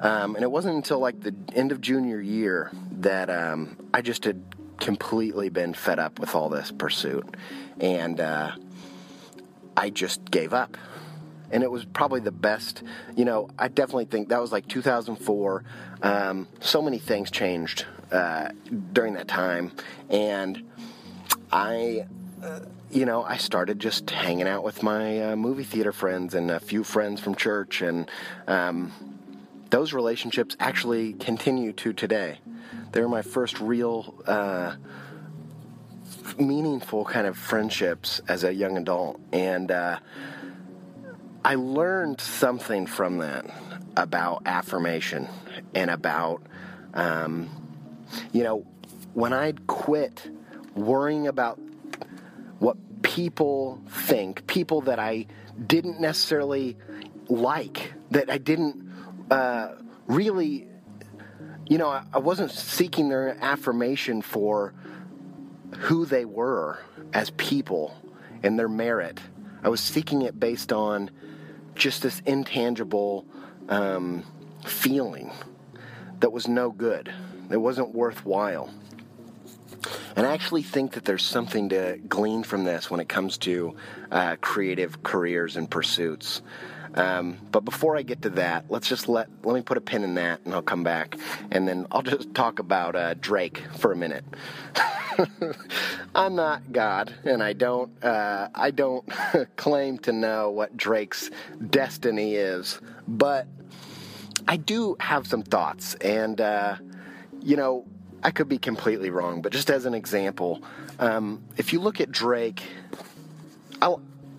Um, 0.00 0.34
and 0.34 0.42
it 0.42 0.50
wasn't 0.50 0.76
until 0.76 0.98
like 0.98 1.20
the 1.20 1.34
end 1.54 1.72
of 1.72 1.80
junior 1.80 2.20
year 2.20 2.70
that 2.92 3.28
um, 3.28 3.76
I 3.92 4.00
just 4.00 4.24
had 4.24 4.42
completely 4.78 5.50
been 5.50 5.74
fed 5.74 5.98
up 5.98 6.18
with 6.18 6.34
all 6.34 6.48
this 6.48 6.72
pursuit. 6.72 7.36
And 7.78 8.18
uh, 8.18 8.52
I 9.76 9.90
just 9.90 10.30
gave 10.30 10.52
up. 10.52 10.76
And 11.52 11.62
it 11.62 11.70
was 11.70 11.84
probably 11.84 12.20
the 12.20 12.30
best, 12.30 12.82
you 13.16 13.24
know, 13.24 13.50
I 13.58 13.68
definitely 13.68 14.04
think 14.04 14.28
that 14.28 14.40
was 14.40 14.52
like 14.52 14.68
2004. 14.68 15.64
Um, 16.02 16.48
so 16.60 16.80
many 16.80 16.98
things 16.98 17.30
changed 17.30 17.86
uh, 18.12 18.50
during 18.92 19.14
that 19.14 19.28
time. 19.28 19.72
And 20.08 20.62
I 21.52 22.06
you 22.90 23.04
know, 23.04 23.22
I 23.22 23.36
started 23.36 23.78
just 23.78 24.10
hanging 24.10 24.48
out 24.48 24.64
with 24.64 24.82
my 24.82 25.32
uh, 25.32 25.36
movie 25.36 25.64
theater 25.64 25.92
friends 25.92 26.34
and 26.34 26.50
a 26.50 26.60
few 26.60 26.82
friends 26.84 27.20
from 27.20 27.34
church, 27.34 27.82
and 27.82 28.10
um, 28.46 28.92
those 29.70 29.92
relationships 29.92 30.56
actually 30.58 31.12
continue 31.14 31.72
to 31.74 31.92
today. 31.92 32.38
They 32.92 33.00
were 33.00 33.08
my 33.08 33.22
first 33.22 33.60
real, 33.60 34.14
uh, 34.26 34.74
meaningful 36.38 37.04
kind 37.04 37.26
of 37.26 37.36
friendships 37.36 38.20
as 38.26 38.42
a 38.42 38.52
young 38.52 38.76
adult, 38.76 39.20
and 39.32 39.70
uh, 39.70 39.98
I 41.44 41.54
learned 41.54 42.20
something 42.20 42.86
from 42.86 43.18
that 43.18 43.46
about 43.96 44.42
affirmation 44.46 45.28
and 45.74 45.90
about, 45.90 46.42
um, 46.94 47.48
you 48.32 48.42
know, 48.42 48.66
when 49.14 49.32
I'd 49.32 49.66
quit 49.66 50.28
worrying 50.74 51.26
about 51.26 51.58
people 53.20 53.78
think, 53.86 54.46
people 54.46 54.80
that 54.80 54.98
I 54.98 55.26
didn't 55.66 56.00
necessarily 56.00 56.78
like, 57.28 57.92
that 58.10 58.30
I 58.30 58.38
didn't 58.38 58.90
uh, 59.30 59.74
really, 60.06 60.66
you 61.68 61.76
know, 61.76 61.90
I, 61.90 62.02
I 62.14 62.18
wasn't 62.18 62.50
seeking 62.50 63.10
their 63.10 63.36
affirmation 63.42 64.22
for 64.22 64.72
who 65.80 66.06
they 66.06 66.24
were 66.24 66.78
as 67.12 67.28
people 67.32 67.94
and 68.42 68.58
their 68.58 68.70
merit. 68.70 69.20
I 69.62 69.68
was 69.68 69.82
seeking 69.82 70.22
it 70.22 70.40
based 70.40 70.72
on 70.72 71.10
just 71.74 72.00
this 72.00 72.22
intangible 72.24 73.26
um, 73.68 74.24
feeling 74.64 75.30
that 76.20 76.32
was 76.32 76.48
no 76.48 76.70
good. 76.70 77.12
It 77.50 77.58
wasn't 77.58 77.94
worthwhile. 77.94 78.70
And 80.16 80.26
I 80.26 80.32
actually 80.32 80.62
think 80.62 80.92
that 80.92 81.04
there's 81.04 81.24
something 81.24 81.70
to 81.70 81.98
glean 82.08 82.42
from 82.42 82.64
this 82.64 82.90
when 82.90 83.00
it 83.00 83.08
comes 83.08 83.38
to 83.38 83.74
uh, 84.10 84.36
creative 84.40 85.02
careers 85.02 85.56
and 85.56 85.70
pursuits. 85.70 86.42
Um, 86.94 87.38
but 87.52 87.64
before 87.64 87.96
I 87.96 88.02
get 88.02 88.22
to 88.22 88.30
that, 88.30 88.64
let's 88.68 88.88
just 88.88 89.08
let 89.08 89.28
let 89.44 89.54
me 89.54 89.62
put 89.62 89.76
a 89.76 89.80
pin 89.80 90.02
in 90.02 90.14
that, 90.14 90.40
and 90.44 90.52
I'll 90.52 90.62
come 90.62 90.82
back, 90.82 91.16
and 91.50 91.68
then 91.68 91.86
I'll 91.92 92.02
just 92.02 92.34
talk 92.34 92.58
about 92.58 92.96
uh, 92.96 93.14
Drake 93.14 93.62
for 93.78 93.92
a 93.92 93.96
minute. 93.96 94.24
I'm 96.14 96.34
not 96.34 96.72
God, 96.72 97.14
and 97.24 97.42
I 97.42 97.52
don't 97.52 97.92
uh, 98.02 98.48
I 98.54 98.72
don't 98.72 99.08
claim 99.56 99.98
to 99.98 100.12
know 100.12 100.50
what 100.50 100.76
Drake's 100.76 101.30
destiny 101.70 102.34
is, 102.34 102.80
but 103.06 103.46
I 104.48 104.56
do 104.56 104.96
have 104.98 105.28
some 105.28 105.42
thoughts, 105.42 105.94
and 105.94 106.40
uh, 106.40 106.76
you 107.40 107.56
know 107.56 107.84
I 108.22 108.30
could 108.30 108.48
be 108.48 108.58
completely 108.58 109.10
wrong, 109.10 109.42
but 109.42 109.52
just 109.52 109.70
as 109.70 109.86
an 109.86 109.94
example, 109.94 110.62
um, 110.98 111.42
if 111.56 111.72
you 111.72 111.80
look 111.80 112.00
at 112.00 112.12
Drake, 112.12 112.62
i 113.80 113.94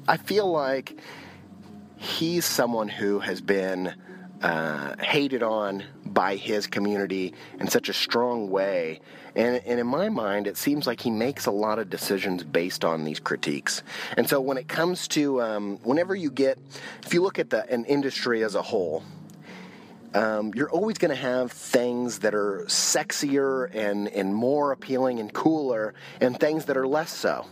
I 0.08 0.18
feel 0.18 0.52
like 0.52 1.00
he's 1.98 2.44
someone 2.44 2.90
who 2.90 3.20
has 3.20 3.40
been 3.40 3.94
uh, 4.42 4.96
hated 4.98 5.44
on 5.44 5.84
by 6.06 6.36
his 6.36 6.66
community 6.68 7.34
in 7.60 7.68
such 7.68 7.88
a 7.88 7.94
strong 7.94 8.50
way. 8.50 9.00
And, 9.36 9.62
and 9.66 9.80
in 9.80 9.88
my 9.88 10.10
mind, 10.10 10.48
it 10.48 10.58
seems 10.58 10.88
like 10.88 11.00
he 11.00 11.12
makes 11.12 11.46
a 11.46 11.52
lot 11.52 11.80
of 11.80 11.90
decisions 11.90 12.44
based 12.44 12.84
on 12.84 13.04
these 13.04 13.20
critiques. 13.20 13.84
And 14.18 14.28
so 14.28 14.42
when 14.42 14.58
it 14.58 14.68
comes 14.68 15.08
to, 15.10 15.42
um, 15.42 15.78
whenever 15.84 16.16
you 16.16 16.32
get, 16.32 16.58
if 17.06 17.14
you 17.14 17.22
look 17.22 17.40
at 17.40 17.52
the, 17.52 17.70
an 17.72 17.86
industry 17.86 18.44
as 18.44 18.56
a 18.56 18.62
whole, 18.62 19.04
um, 20.14 20.52
you're 20.56 20.70
always 20.70 20.98
going 20.98 21.10
to 21.10 21.22
have 21.22 21.52
things 21.52 22.20
that 22.20 22.36
are 22.36 22.66
sexier 22.68 23.74
and, 23.74 24.08
and 24.10 24.36
more 24.36 24.72
appealing 24.72 25.20
and 25.20 25.32
cooler, 25.34 25.94
and 26.20 26.40
things 26.40 26.66
that 26.66 26.78
are 26.78 26.88
less 26.88 27.12
so. 27.12 27.46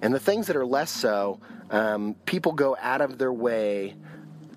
And 0.00 0.12
the 0.12 0.20
things 0.20 0.48
that 0.48 0.56
are 0.56 0.66
less 0.66 0.90
so, 0.90 1.40
um, 1.70 2.14
people 2.26 2.52
go 2.52 2.76
out 2.80 3.00
of 3.00 3.18
their 3.18 3.32
way 3.32 3.94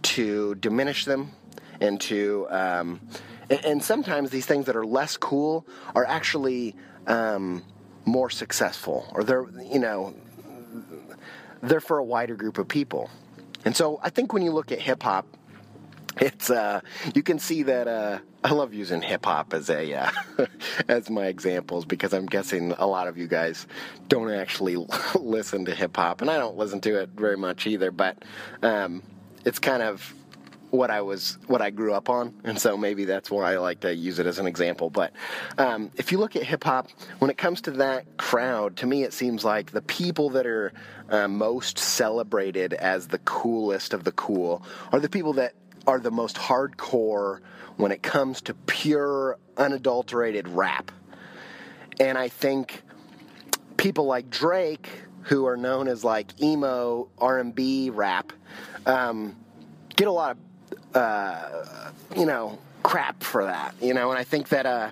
to 0.01 0.55
diminish 0.55 1.05
them 1.05 1.31
and 1.79 1.99
to. 2.01 2.47
Um, 2.49 3.01
and, 3.49 3.65
and, 3.65 3.83
sometimes 3.83 4.31
these 4.31 4.45
things 4.45 4.65
that 4.65 4.75
are 4.75 4.85
less 4.85 5.17
cool 5.17 5.67
are 5.93 6.05
actually 6.05 6.75
um, 7.05 7.63
more 8.05 8.29
successful, 8.29 9.07
or 9.13 9.23
they're, 9.23 9.45
you 9.71 9.79
know, 9.79 10.15
they're 11.61 11.79
for 11.79 11.99
a 11.99 12.03
wider 12.03 12.35
group 12.35 12.57
of 12.57 12.67
people. 12.67 13.09
And 13.65 13.75
so 13.75 13.99
I 14.01 14.09
think 14.09 14.33
when 14.33 14.41
you 14.41 14.51
look 14.51 14.71
at 14.71 14.79
hip 14.79 15.03
hop, 15.03 15.27
it's 16.19 16.49
uh, 16.49 16.81
you 17.13 17.23
can 17.23 17.39
see 17.39 17.63
that 17.63 17.87
uh, 17.87 18.19
I 18.43 18.51
love 18.51 18.73
using 18.73 19.01
hip 19.01 19.25
hop 19.25 19.53
as 19.53 19.69
a 19.69 19.93
uh, 19.93 20.11
as 20.87 21.09
my 21.09 21.25
examples 21.25 21.85
because 21.85 22.13
I'm 22.13 22.25
guessing 22.25 22.73
a 22.77 22.85
lot 22.85 23.07
of 23.07 23.17
you 23.17 23.27
guys 23.27 23.67
don't 24.07 24.31
actually 24.31 24.77
listen 25.15 25.65
to 25.65 25.75
hip 25.75 25.95
hop, 25.95 26.21
and 26.21 26.29
I 26.29 26.37
don't 26.37 26.57
listen 26.57 26.81
to 26.81 27.01
it 27.01 27.09
very 27.15 27.37
much 27.37 27.67
either. 27.67 27.91
But 27.91 28.23
um, 28.61 29.03
it's 29.45 29.59
kind 29.59 29.83
of 29.83 30.13
what 30.69 30.91
I 30.91 31.01
was 31.01 31.37
what 31.47 31.61
I 31.61 31.69
grew 31.69 31.93
up 31.93 32.09
on, 32.09 32.33
and 32.43 32.59
so 32.59 32.77
maybe 32.77 33.05
that's 33.05 33.31
why 33.31 33.53
I 33.53 33.57
like 33.57 33.81
to 33.81 33.93
use 33.93 34.19
it 34.19 34.27
as 34.27 34.39
an 34.39 34.47
example. 34.47 34.89
But 34.89 35.13
um, 35.57 35.91
if 35.95 36.11
you 36.11 36.17
look 36.17 36.35
at 36.35 36.43
hip 36.43 36.63
hop, 36.63 36.89
when 37.19 37.31
it 37.31 37.37
comes 37.37 37.61
to 37.61 37.71
that 37.71 38.17
crowd, 38.17 38.77
to 38.77 38.85
me 38.85 39.03
it 39.03 39.13
seems 39.13 39.43
like 39.43 39.71
the 39.71 39.81
people 39.81 40.29
that 40.31 40.45
are 40.45 40.71
uh, 41.09 41.27
most 41.27 41.77
celebrated 41.77 42.73
as 42.73 43.07
the 43.07 43.19
coolest 43.19 43.93
of 43.93 44.03
the 44.03 44.11
cool 44.13 44.63
are 44.91 44.99
the 44.99 45.09
people 45.09 45.33
that 45.33 45.53
are 45.87 45.99
the 45.99 46.11
most 46.11 46.35
hardcore 46.35 47.39
when 47.77 47.91
it 47.91 48.01
comes 48.01 48.41
to 48.41 48.53
pure, 48.53 49.37
unadulterated 49.57 50.47
rap. 50.47 50.91
And 51.99 52.17
I 52.17 52.29
think 52.29 52.81
people 53.77 54.05
like 54.05 54.29
Drake, 54.29 54.89
who 55.23 55.45
are 55.45 55.57
known 55.57 55.87
as 55.87 56.03
like 56.03 56.39
emo 56.41 57.09
R&B 57.17 57.89
rap, 57.89 58.31
um, 58.85 59.35
get 59.95 60.07
a 60.07 60.11
lot 60.11 60.37
of, 60.37 60.95
uh, 60.95 61.91
you 62.15 62.25
know, 62.25 62.59
crap 62.83 63.23
for 63.23 63.45
that. 63.45 63.75
You 63.81 63.93
know, 63.93 64.11
and 64.11 64.19
I 64.19 64.23
think 64.23 64.49
that 64.49 64.65
uh, 64.65 64.91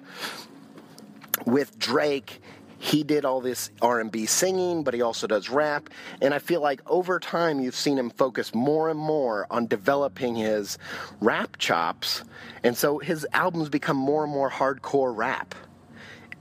with 1.46 1.78
Drake, 1.78 2.42
he 2.84 3.02
did 3.02 3.24
all 3.24 3.40
this 3.40 3.72
R&B 3.82 4.25
singing, 4.25 4.84
but 4.84 4.94
he 4.94 5.02
also 5.02 5.25
does 5.25 5.50
rap, 5.50 5.90
and 6.22 6.34
I 6.34 6.40
feel 6.40 6.60
like 6.60 6.82
over 6.86 7.18
time 7.18 7.62
you've 7.62 7.78
seen 7.78 7.98
him 7.98 8.10
focus 8.10 8.54
more 8.54 8.90
and 8.90 9.00
more 9.00 9.48
on 9.50 9.68
developing 9.68 10.36
his 10.36 10.78
rap 11.22 11.56
chops, 11.58 12.25
and 12.62 12.75
so 12.75 12.98
his 12.98 13.25
albums 13.32 13.70
become 13.70 13.96
more 13.96 14.25
and 14.25 14.34
more 14.34 14.52
hardcore 14.52 15.16
rap. 15.16 15.56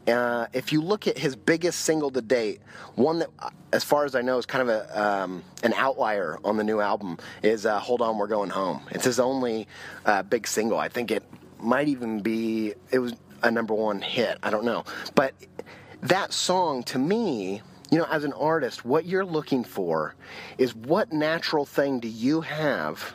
Uh, 0.08 0.48
if 0.52 0.72
you 0.72 0.80
look 0.80 1.06
at 1.06 1.16
his 1.16 1.36
biggest 1.36 1.82
single 1.82 2.10
to 2.10 2.20
date, 2.20 2.60
one 2.96 3.20
that, 3.20 3.28
as 3.72 3.84
far 3.84 4.04
as 4.04 4.16
I 4.16 4.20
know, 4.20 4.36
is 4.38 4.44
kind 4.44 4.68
of 4.68 4.68
a 4.68 5.00
um, 5.00 5.44
an 5.62 5.72
outlier 5.74 6.40
on 6.42 6.56
the 6.56 6.64
new 6.64 6.80
album, 6.80 7.18
is 7.44 7.66
uh, 7.66 7.78
"Hold 7.78 8.02
On, 8.02 8.18
We're 8.18 8.26
Going 8.26 8.50
Home." 8.50 8.82
It's 8.90 9.04
his 9.04 9.20
only 9.20 9.68
uh, 10.04 10.24
big 10.24 10.48
single. 10.48 10.76
I 10.76 10.88
think 10.88 11.12
it 11.12 11.22
might 11.60 11.86
even 11.86 12.18
be 12.18 12.74
it 12.90 12.98
was 12.98 13.14
a 13.44 13.50
number 13.52 13.74
one 13.74 14.00
hit. 14.02 14.38
I 14.42 14.50
don't 14.50 14.64
know, 14.64 14.82
but 15.14 15.34
that 16.02 16.32
song 16.32 16.82
to 16.84 16.98
me, 16.98 17.62
you 17.90 17.98
know, 17.98 18.06
as 18.10 18.24
an 18.24 18.32
artist, 18.32 18.84
what 18.84 19.04
you're 19.04 19.24
looking 19.24 19.64
for 19.64 20.14
is 20.58 20.74
what 20.74 21.12
natural 21.12 21.64
thing 21.64 22.00
do 22.00 22.08
you 22.08 22.40
have 22.40 23.14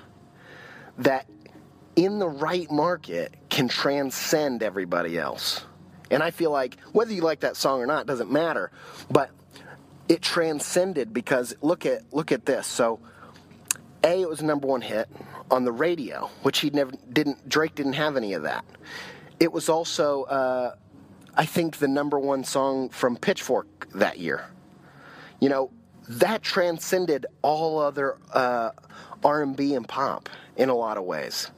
that 0.98 1.28
in 1.96 2.20
the 2.20 2.28
right 2.28 2.70
market 2.72 3.34
can 3.50 3.68
transcend 3.68 4.64
everybody 4.64 5.18
else. 5.18 5.66
And 6.10 6.24
I 6.24 6.32
feel 6.32 6.52
like 6.52 6.78
whether 6.94 7.12
you 7.12 7.22
like 7.22 7.42
that 7.42 7.58
song 7.58 7.82
or 7.82 7.86
not 7.86 8.06
doesn't 8.06 8.32
matter, 8.32 8.72
but 9.12 9.32
it 10.08 10.22
transcended 10.22 11.14
because 11.14 11.56
look 11.62 11.86
at 11.86 12.02
look 12.14 12.32
at 12.32 12.46
this. 12.46 12.66
So 12.66 13.00
a 14.04 14.22
it 14.22 14.30
was 14.30 14.40
a 14.40 14.46
number 14.46 14.68
1 14.68 14.82
hit 14.82 15.10
on 15.52 15.66
the 15.66 15.72
radio, 15.72 16.30
which 16.44 16.60
he 16.60 16.70
never 16.70 16.92
didn't 17.12 17.50
Drake 17.50 17.76
didn't 17.76 17.94
have 17.94 18.16
any 18.16 18.34
of 18.34 18.44
that. 18.44 18.64
It 19.40 19.52
was 19.52 19.68
also 19.70 20.24
uh, 20.24 20.76
I 21.38 21.46
think, 21.46 21.78
the 21.78 21.88
number 21.88 22.20
one 22.20 22.44
song 22.44 22.90
from 22.90 23.16
Pitchfork 23.16 23.88
that 23.94 24.18
year. 24.18 24.50
You 25.40 25.50
know, 25.50 25.72
that 26.10 26.42
transcended 26.42 27.28
all 27.42 27.80
other 27.80 28.18
uh, 28.34 28.72
R&B 29.24 29.76
and 29.76 29.88
pop 29.88 30.30
in 30.56 30.70
a 30.70 30.76
lot 30.76 30.98
of 30.98 31.04
ways. 31.04 31.52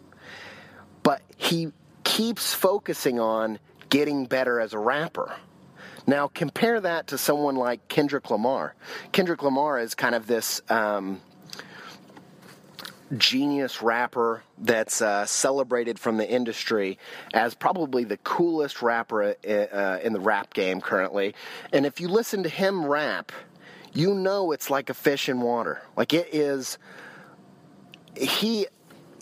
But 1.01 1.21
he 1.37 1.71
keeps 2.03 2.53
focusing 2.53 3.19
on 3.19 3.59
getting 3.89 4.25
better 4.25 4.59
as 4.59 4.73
a 4.73 4.79
rapper. 4.79 5.33
Now 6.05 6.27
compare 6.27 6.81
that 6.81 7.07
to 7.07 7.17
someone 7.17 7.55
like 7.55 7.87
Kendrick 7.87 8.29
Lamar. 8.29 8.75
Kendrick 9.11 9.43
Lamar 9.43 9.79
is 9.79 9.95
kind 9.95 10.15
of 10.15 10.27
this 10.27 10.61
um, 10.69 11.21
genius 13.17 13.81
rapper 13.81 14.43
that's 14.57 15.01
uh, 15.01 15.25
celebrated 15.25 15.99
from 15.99 16.17
the 16.17 16.29
industry 16.29 16.97
as 17.33 17.53
probably 17.55 18.03
the 18.03 18.17
coolest 18.17 18.81
rapper 18.81 19.35
uh, 19.47 19.51
uh, 19.51 19.99
in 20.03 20.13
the 20.13 20.19
rap 20.19 20.53
game 20.53 20.81
currently. 20.81 21.33
And 21.73 21.85
if 21.85 21.99
you 21.99 22.07
listen 22.07 22.43
to 22.43 22.49
him 22.49 22.85
rap, 22.85 23.31
you 23.93 24.13
know 24.13 24.51
it's 24.51 24.69
like 24.69 24.89
a 24.89 24.93
fish 24.93 25.29
in 25.29 25.41
water. 25.41 25.81
Like 25.95 26.13
it 26.13 26.33
is. 26.33 26.77
He 28.15 28.67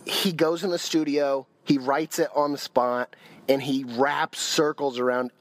he 0.06 0.32
goes 0.32 0.64
in 0.64 0.70
the 0.70 0.80
studio, 0.80 1.46
he 1.64 1.78
writes 1.78 2.20
it 2.20 2.30
on 2.34 2.52
the 2.52 2.58
spot, 2.58 3.16
and 3.50 3.62
he 3.62 3.84
raps 3.84 4.40
circles 4.40 5.00
around 5.00 5.32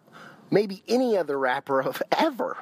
maybe 0.50 0.82
any 0.88 1.16
other 1.16 1.38
rapper 1.38 1.80
of 1.80 2.02
ever. 2.16 2.56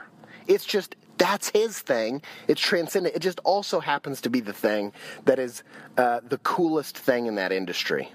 It's 0.47 0.65
just 0.65 0.97
that's 1.19 1.51
his 1.51 1.79
thing. 1.79 2.23
It's 2.49 2.61
transcendent. 2.61 3.15
It 3.15 3.21
just 3.21 3.41
also 3.41 3.81
happens 3.81 4.21
to 4.23 4.31
be 4.31 4.41
the 4.41 4.53
thing 4.53 4.93
that 5.25 5.39
is 5.39 5.63
uh, 5.97 6.21
the 6.29 6.39
coolest 6.39 6.99
thing 6.99 7.27
in 7.27 7.37
that 7.37 7.53
industry. 7.53 8.11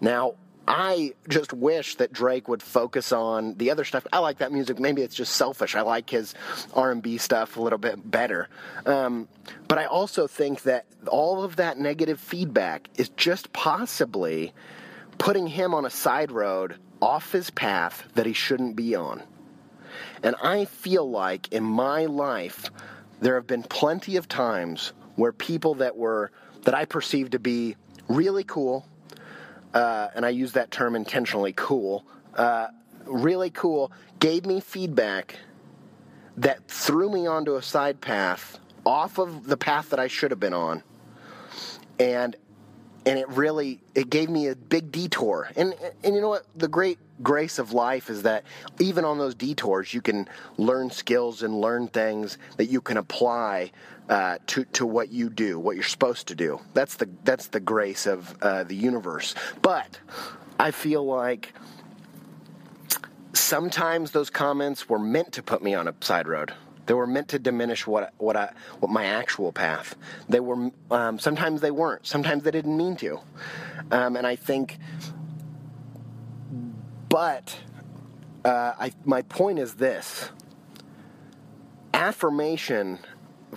Now, 0.00 0.34
I 0.66 1.14
just 1.28 1.52
wish 1.52 1.96
that 1.96 2.12
Drake 2.12 2.48
would 2.48 2.62
focus 2.62 3.12
on 3.12 3.54
the 3.56 3.70
other 3.70 3.84
stuff. 3.84 4.06
I 4.12 4.18
like 4.18 4.38
that 4.38 4.50
music. 4.50 4.78
Maybe 4.78 5.02
it's 5.02 5.14
just 5.14 5.34
selfish. 5.34 5.74
I 5.74 5.82
like 5.82 6.08
his 6.08 6.34
R&B 6.72 7.18
stuff 7.18 7.56
a 7.56 7.60
little 7.60 7.78
bit 7.78 8.10
better. 8.10 8.48
Um, 8.86 9.28
but 9.68 9.78
I 9.78 9.84
also 9.84 10.26
think 10.26 10.62
that 10.62 10.86
all 11.08 11.44
of 11.44 11.56
that 11.56 11.78
negative 11.78 12.18
feedback 12.18 12.88
is 12.96 13.10
just 13.10 13.52
possibly 13.52 14.54
putting 15.18 15.46
him 15.46 15.74
on 15.74 15.84
a 15.84 15.90
side 15.90 16.32
road 16.32 16.76
off 17.02 17.32
his 17.32 17.50
path 17.50 18.08
that 18.14 18.24
he 18.24 18.32
shouldn't 18.32 18.74
be 18.74 18.94
on. 18.94 19.22
And 20.22 20.34
I 20.42 20.64
feel 20.64 21.08
like 21.08 21.52
in 21.52 21.64
my 21.64 22.06
life, 22.06 22.70
there 23.20 23.34
have 23.36 23.46
been 23.46 23.62
plenty 23.62 24.16
of 24.16 24.28
times 24.28 24.92
where 25.16 25.32
people 25.32 25.74
that 25.76 25.96
were, 25.96 26.30
that 26.62 26.74
I 26.74 26.84
perceived 26.84 27.32
to 27.32 27.38
be 27.38 27.76
really 28.08 28.44
cool, 28.44 28.86
uh, 29.72 30.08
and 30.14 30.24
I 30.24 30.30
use 30.30 30.52
that 30.52 30.70
term 30.70 30.96
intentionally 30.96 31.52
cool, 31.54 32.04
uh, 32.34 32.68
really 33.06 33.50
cool, 33.50 33.92
gave 34.18 34.46
me 34.46 34.60
feedback 34.60 35.36
that 36.36 36.66
threw 36.68 37.10
me 37.10 37.26
onto 37.26 37.56
a 37.56 37.62
side 37.62 38.00
path 38.00 38.58
off 38.84 39.18
of 39.18 39.46
the 39.46 39.56
path 39.56 39.90
that 39.90 40.00
I 40.00 40.08
should 40.08 40.30
have 40.30 40.40
been 40.40 40.54
on. 40.54 40.82
And 41.98 42.36
and 43.06 43.18
it 43.18 43.28
really 43.28 43.80
it 43.94 44.10
gave 44.10 44.30
me 44.30 44.48
a 44.48 44.56
big 44.56 44.90
detour. 44.90 45.50
And 45.56 45.74
and 46.02 46.14
you 46.14 46.20
know 46.20 46.28
what? 46.28 46.46
The 46.56 46.68
great 46.68 46.98
grace 47.22 47.58
of 47.58 47.72
life 47.72 48.10
is 48.10 48.22
that 48.22 48.44
even 48.78 49.04
on 49.04 49.18
those 49.18 49.34
detours, 49.34 49.94
you 49.94 50.00
can 50.00 50.28
learn 50.56 50.90
skills 50.90 51.42
and 51.42 51.60
learn 51.60 51.88
things 51.88 52.38
that 52.56 52.66
you 52.66 52.80
can 52.80 52.96
apply 52.96 53.70
uh, 54.08 54.38
to 54.46 54.64
to 54.66 54.86
what 54.86 55.10
you 55.10 55.30
do, 55.30 55.58
what 55.58 55.76
you're 55.76 55.84
supposed 55.84 56.28
to 56.28 56.34
do. 56.34 56.60
That's 56.74 56.96
the 56.96 57.08
that's 57.24 57.46
the 57.48 57.60
grace 57.60 58.06
of 58.06 58.36
uh, 58.42 58.64
the 58.64 58.76
universe. 58.76 59.34
But 59.62 59.98
I 60.58 60.70
feel 60.70 61.04
like 61.04 61.52
sometimes 63.32 64.10
those 64.10 64.30
comments 64.30 64.88
were 64.88 64.98
meant 64.98 65.32
to 65.32 65.42
put 65.42 65.62
me 65.62 65.74
on 65.74 65.88
a 65.88 65.94
side 66.00 66.28
road. 66.28 66.52
They 66.86 66.94
were 66.94 67.06
meant 67.06 67.28
to 67.28 67.38
diminish 67.38 67.86
what 67.86 68.12
what 68.18 68.36
I 68.36 68.52
what 68.80 68.90
my 68.90 69.06
actual 69.06 69.52
path. 69.52 69.96
They 70.28 70.40
were 70.40 70.70
um, 70.90 71.18
sometimes 71.18 71.60
they 71.60 71.70
weren't. 71.70 72.06
Sometimes 72.06 72.42
they 72.42 72.50
didn't 72.50 72.76
mean 72.76 72.96
to. 72.96 73.20
Um, 73.90 74.16
and 74.16 74.26
I 74.26 74.36
think, 74.36 74.78
but 77.14 77.56
uh, 78.44 78.72
I, 78.76 78.92
my 79.04 79.22
point 79.22 79.60
is 79.60 79.74
this: 79.74 80.30
affirmation 81.92 82.98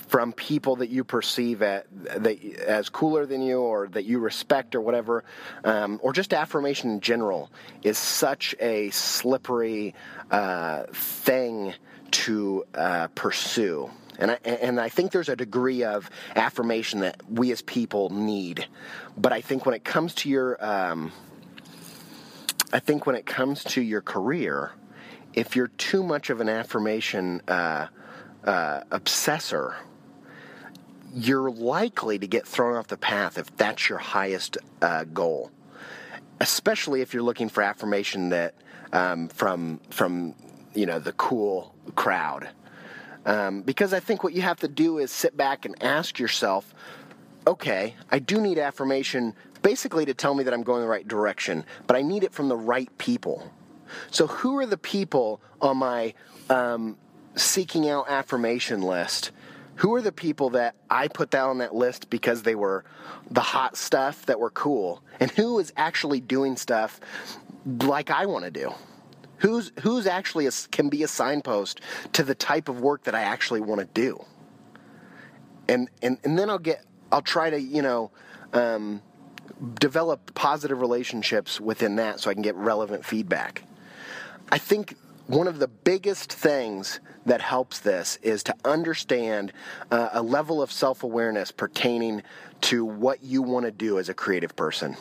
from 0.09 0.31
people 0.31 0.75
that 0.75 0.89
you 0.89 1.03
perceive 1.03 1.63
at, 1.63 1.87
that, 2.21 2.39
as 2.59 2.89
cooler 2.89 3.25
than 3.25 3.41
you 3.41 3.59
or 3.61 3.87
that 3.87 4.05
you 4.05 4.19
respect 4.19 4.75
or 4.75 4.81
whatever, 4.81 5.23
um, 5.63 5.99
or 6.03 6.13
just 6.13 6.35
affirmation 6.35 6.91
in 6.91 6.99
general, 6.99 7.49
is 7.81 7.97
such 7.97 8.53
a 8.59 8.91
slippery 8.91 9.95
uh, 10.29 10.83
thing 10.93 11.73
to 12.11 12.63
uh, 12.75 13.07
pursue. 13.15 13.89
And 14.19 14.29
I, 14.29 14.35
and 14.45 14.79
I 14.79 14.89
think 14.89 15.11
there's 15.11 15.29
a 15.29 15.35
degree 15.35 15.83
of 15.83 16.11
affirmation 16.35 16.99
that 16.99 17.23
we 17.27 17.51
as 17.51 17.63
people 17.63 18.11
need. 18.11 18.67
But 19.17 19.33
I 19.33 19.41
think 19.41 19.65
when 19.65 19.73
it 19.73 19.83
comes 19.83 20.13
to 20.15 20.29
your 20.29 20.63
um, 20.63 21.11
I 22.71 22.79
think 22.79 23.05
when 23.05 23.15
it 23.15 23.25
comes 23.25 23.63
to 23.65 23.81
your 23.81 24.01
career, 24.01 24.71
if 25.33 25.55
you're 25.55 25.69
too 25.69 26.03
much 26.03 26.29
of 26.29 26.41
an 26.41 26.49
affirmation 26.49 27.41
uh, 27.47 27.87
uh, 28.43 28.81
obsessor, 28.91 29.75
you're 31.13 31.49
likely 31.49 32.19
to 32.19 32.27
get 32.27 32.45
thrown 32.45 32.75
off 32.75 32.87
the 32.87 32.97
path 32.97 33.37
if 33.37 33.55
that's 33.55 33.87
your 33.87 33.99
highest 33.99 34.57
uh, 34.81 35.05
goal. 35.05 35.51
Especially 36.39 37.01
if 37.01 37.13
you're 37.13 37.23
looking 37.23 37.49
for 37.49 37.63
affirmation 37.63 38.29
that 38.29 38.53
um, 38.93 39.27
from 39.29 39.79
from 39.89 40.35
you 40.73 40.85
know 40.85 40.99
the 40.99 41.13
cool 41.13 41.73
crowd. 41.95 42.49
Um, 43.25 43.61
because 43.61 43.93
I 43.93 43.99
think 43.99 44.23
what 44.23 44.33
you 44.33 44.41
have 44.41 44.59
to 44.61 44.67
do 44.67 44.99
is 44.99 45.11
sit 45.11 45.35
back 45.35 45.65
and 45.65 45.81
ask 45.83 46.19
yourself, 46.19 46.73
okay, 47.47 47.95
I 48.11 48.19
do 48.19 48.39
need 48.41 48.59
affirmation 48.59 49.33
basically 49.63 50.05
to 50.05 50.13
tell 50.13 50.35
me 50.35 50.43
that 50.43 50.53
I'm 50.53 50.63
going 50.63 50.81
the 50.81 50.87
right 50.87 51.07
direction, 51.07 51.65
but 51.87 51.95
I 51.95 52.01
need 52.01 52.23
it 52.23 52.33
from 52.33 52.49
the 52.49 52.57
right 52.57 52.95
people. 52.97 53.51
So, 54.11 54.27
who 54.27 54.57
are 54.57 54.65
the 54.65 54.77
people 54.77 55.41
on 55.61 55.77
my 55.77 56.13
um, 56.49 56.97
seeking 57.35 57.89
out 57.89 58.09
affirmation 58.09 58.81
list? 58.81 59.31
Who 59.77 59.93
are 59.95 60.01
the 60.01 60.11
people 60.11 60.49
that 60.51 60.75
I 60.89 61.07
put 61.07 61.29
down 61.29 61.49
on 61.51 61.57
that 61.59 61.73
list 61.73 62.09
because 62.09 62.43
they 62.43 62.55
were 62.55 62.83
the 63.29 63.41
hot 63.41 63.77
stuff 63.77 64.25
that 64.25 64.39
were 64.39 64.49
cool? 64.49 65.01
And 65.19 65.31
who 65.31 65.59
is 65.59 65.71
actually 65.77 66.19
doing 66.19 66.57
stuff 66.57 66.99
like 67.65 68.09
I 68.09 68.25
want 68.25 68.43
to 68.45 68.51
do? 68.51 68.73
Who's 69.37 69.71
who's 69.81 70.07
actually 70.07 70.47
a, 70.47 70.51
can 70.71 70.89
be 70.89 71.03
a 71.03 71.07
signpost 71.07 71.79
to 72.13 72.23
the 72.23 72.35
type 72.35 72.69
of 72.69 72.81
work 72.81 73.03
that 73.03 73.15
I 73.15 73.21
actually 73.21 73.61
want 73.61 73.79
to 73.79 73.87
do? 73.93 74.25
And 75.69 75.89
and 76.01 76.17
and 76.23 76.37
then 76.37 76.49
I'll 76.49 76.57
get 76.57 76.83
I'll 77.11 77.21
try 77.21 77.49
to 77.49 77.59
you 77.59 77.81
know 77.81 78.11
um, 78.53 79.01
develop 79.79 80.33
positive 80.33 80.81
relationships 80.81 81.59
within 81.59 81.95
that 81.97 82.19
so 82.19 82.29
I 82.29 82.33
can 82.33 82.43
get 82.43 82.55
relevant 82.55 83.05
feedback. 83.05 83.63
I 84.51 84.57
think 84.57 84.95
one 85.27 85.47
of 85.47 85.59
the 85.59 85.67
biggest 85.67 86.31
things 86.31 87.01
that 87.25 87.41
helps 87.41 87.79
this 87.79 88.17
is 88.21 88.43
to 88.43 88.55
understand 88.63 89.51
uh, 89.91 90.09
a 90.13 90.21
level 90.21 90.61
of 90.61 90.71
self 90.71 91.03
awareness 91.03 91.51
pertaining 91.51 92.23
to 92.61 92.85
what 92.85 93.23
you 93.23 93.41
want 93.41 93.65
to 93.65 93.71
do 93.71 93.99
as 93.99 94.09
a 94.09 94.13
creative 94.13 94.55
person, 94.55 94.95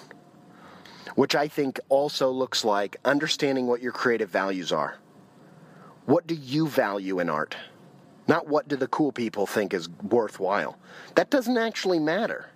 which 1.14 1.34
I 1.36 1.48
think 1.48 1.78
also 1.88 2.30
looks 2.30 2.64
like 2.64 2.96
understanding 3.04 3.66
what 3.66 3.80
your 3.80 3.92
creative 3.92 4.28
values 4.28 4.72
are. 4.72 4.98
What 6.06 6.26
do 6.26 6.34
you 6.34 6.68
value 6.68 7.20
in 7.20 7.28
art? 7.30 7.56
Not 8.28 8.48
what 8.48 8.68
do 8.68 8.76
the 8.76 8.88
cool 8.88 9.12
people 9.12 9.46
think 9.46 9.72
is 9.72 9.88
worthwhile. 9.88 10.78
That 11.14 11.30
doesn't 11.30 11.58
actually 11.58 11.98
matter. 11.98 12.50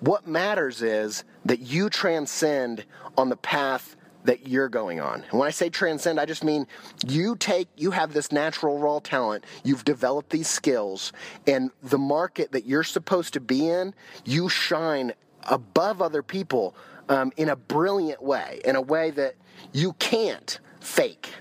What 0.00 0.26
matters 0.26 0.82
is 0.82 1.24
that 1.44 1.60
you 1.60 1.90
transcend 1.90 2.84
on 3.16 3.28
the 3.28 3.36
path 3.36 3.96
that 4.24 4.46
you're 4.46 4.68
going 4.68 5.00
on. 5.00 5.22
And 5.30 5.38
when 5.38 5.46
I 5.46 5.50
say 5.50 5.70
transcend, 5.70 6.20
I 6.20 6.26
just 6.26 6.44
mean 6.44 6.66
you 7.06 7.36
take, 7.36 7.68
you 7.76 7.90
have 7.90 8.12
this 8.12 8.32
natural 8.32 8.78
raw 8.78 8.98
talent, 8.98 9.44
you've 9.64 9.84
developed 9.84 10.30
these 10.30 10.48
skills, 10.48 11.12
and 11.46 11.70
the 11.82 11.98
market 11.98 12.52
that 12.52 12.66
you're 12.66 12.84
supposed 12.84 13.32
to 13.34 13.40
be 13.40 13.68
in, 13.68 13.94
you 14.24 14.48
shine 14.48 15.12
above 15.44 16.02
other 16.02 16.22
people 16.22 16.74
um, 17.08 17.32
in 17.36 17.48
a 17.48 17.56
brilliant 17.56 18.22
way, 18.22 18.60
in 18.64 18.76
a 18.76 18.80
way 18.80 19.10
that 19.10 19.34
you 19.72 19.94
can't 19.94 20.60
fake. 20.80 21.34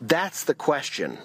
That's 0.00 0.44
the 0.44 0.54
question. 0.54 1.18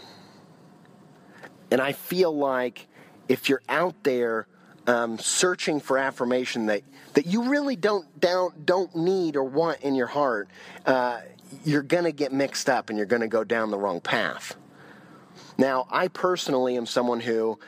And 1.72 1.82
I 1.82 1.92
feel 1.92 2.36
like 2.36 2.88
if 3.28 3.50
you're 3.50 3.62
out 3.70 4.04
there 4.04 4.48
um, 4.88 5.18
searching 5.18 5.80
for 5.80 5.98
affirmation 5.98 6.68
that, 6.68 6.84
that 7.14 7.26
you 7.26 7.50
really 7.50 7.76
don't, 7.76 8.20
don't, 8.20 8.66
don't 8.66 8.96
need 8.96 9.36
or 9.36 9.44
want 9.44 9.82
in 9.82 9.96
your 9.96 10.08
heart, 10.08 10.50
uh, 10.86 11.22
you're 11.64 11.84
going 11.84 12.04
to 12.04 12.12
get 12.12 12.34
mixed 12.34 12.70
up 12.70 12.90
and 12.90 12.98
you're 12.98 13.08
going 13.08 13.22
to 13.22 13.28
go 13.28 13.44
down 13.44 13.72
the 13.72 13.78
wrong 13.78 14.02
path. 14.02 14.56
Now, 15.58 15.88
I 15.90 16.08
personally 16.08 16.78
am 16.78 16.86
someone 16.86 17.20
who 17.20 17.60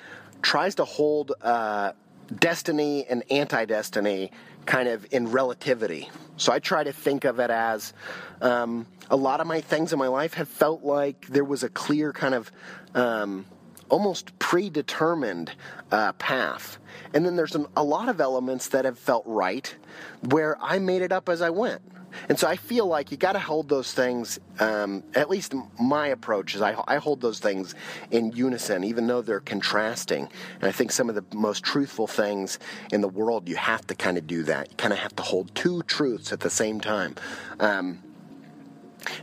tries 0.41 0.75
to 0.75 0.85
hold 0.85 1.33
uh, 1.41 1.93
destiny 2.33 3.05
and 3.07 3.23
anti 3.31 3.65
destiny 3.65 4.31
kind 4.65 4.89
of 4.89 5.05
in 5.11 5.31
relativity. 5.31 6.09
So 6.37 6.51
I 6.51 6.59
try 6.59 6.83
to 6.83 6.91
think 6.91 7.23
of 7.23 7.39
it 7.39 7.49
as 7.49 7.93
um, 8.41 8.85
a 9.09 9.15
lot 9.15 9.39
of 9.39 9.47
my 9.47 9.61
things 9.61 9.93
in 9.93 9.99
my 9.99 10.07
life 10.07 10.33
have 10.33 10.49
felt 10.49 10.83
like 10.83 11.27
there 11.27 11.43
was 11.43 11.63
a 11.63 11.69
clear 11.69 12.11
kind 12.11 12.35
of 12.35 12.51
um, 12.93 13.45
almost 13.89 14.37
predetermined 14.39 15.51
uh, 15.91 16.11
path. 16.13 16.77
And 17.13 17.25
then 17.25 17.35
there's 17.35 17.55
an, 17.55 17.67
a 17.75 17.83
lot 17.83 18.09
of 18.09 18.19
elements 18.19 18.69
that 18.69 18.85
have 18.85 18.97
felt 18.97 19.23
right 19.25 19.73
where 20.21 20.57
I 20.61 20.79
made 20.79 21.01
it 21.01 21.11
up 21.11 21.29
as 21.29 21.41
I 21.41 21.49
went. 21.49 21.81
And 22.29 22.39
so 22.39 22.47
I 22.47 22.55
feel 22.55 22.85
like 22.87 23.11
you 23.11 23.17
got 23.17 23.33
to 23.33 23.39
hold 23.39 23.69
those 23.69 23.93
things, 23.93 24.39
um, 24.59 25.03
at 25.13 25.29
least 25.29 25.53
my 25.79 26.07
approach 26.07 26.55
is 26.55 26.61
I, 26.61 26.75
I, 26.87 26.97
hold 26.97 27.21
those 27.21 27.39
things 27.39 27.75
in 28.11 28.31
unison, 28.31 28.83
even 28.83 29.07
though 29.07 29.21
they're 29.21 29.39
contrasting. 29.39 30.29
And 30.59 30.63
I 30.63 30.71
think 30.71 30.91
some 30.91 31.09
of 31.09 31.15
the 31.15 31.25
most 31.35 31.63
truthful 31.63 32.07
things 32.07 32.59
in 32.91 33.01
the 33.01 33.07
world, 33.07 33.47
you 33.47 33.55
have 33.55 33.85
to 33.87 33.95
kind 33.95 34.17
of 34.17 34.27
do 34.27 34.43
that. 34.43 34.71
You 34.71 34.77
kind 34.77 34.93
of 34.93 34.99
have 34.99 35.15
to 35.17 35.23
hold 35.23 35.53
two 35.55 35.83
truths 35.83 36.31
at 36.31 36.39
the 36.39 36.49
same 36.49 36.79
time. 36.79 37.15
Um, 37.59 38.01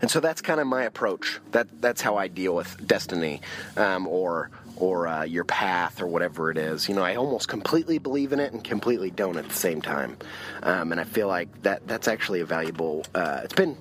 and 0.00 0.10
so 0.10 0.20
that's 0.20 0.40
kind 0.40 0.60
of 0.60 0.66
my 0.66 0.84
approach. 0.84 1.40
That 1.52 1.66
that's 1.80 2.00
how 2.00 2.16
I 2.16 2.28
deal 2.28 2.54
with 2.54 2.86
destiny, 2.86 3.40
um, 3.76 4.06
or 4.06 4.50
or 4.82 5.06
uh, 5.06 5.22
your 5.22 5.44
path, 5.44 6.02
or 6.02 6.08
whatever 6.08 6.50
it 6.50 6.58
is. 6.58 6.88
You 6.88 6.96
know, 6.96 7.04
I 7.04 7.14
almost 7.14 7.46
completely 7.46 7.98
believe 7.98 8.32
in 8.32 8.40
it 8.40 8.52
and 8.52 8.64
completely 8.64 9.12
don't 9.12 9.36
at 9.36 9.48
the 9.48 9.54
same 9.54 9.80
time. 9.80 10.16
Um, 10.64 10.90
and 10.90 11.00
I 11.00 11.04
feel 11.04 11.28
like 11.28 11.62
that 11.62 11.86
that's 11.86 12.08
actually 12.08 12.40
a 12.40 12.44
valuable. 12.44 13.04
Uh, 13.14 13.42
it's 13.44 13.54
been 13.54 13.76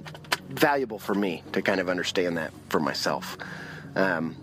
valuable 0.49 0.99
for 0.99 1.15
me 1.15 1.41
to 1.53 1.63
kind 1.63 1.79
of 1.79 1.89
understand 1.89 2.37
that 2.37 2.51
for 2.69 2.79
myself. 2.79 3.35
Um, 3.95 4.35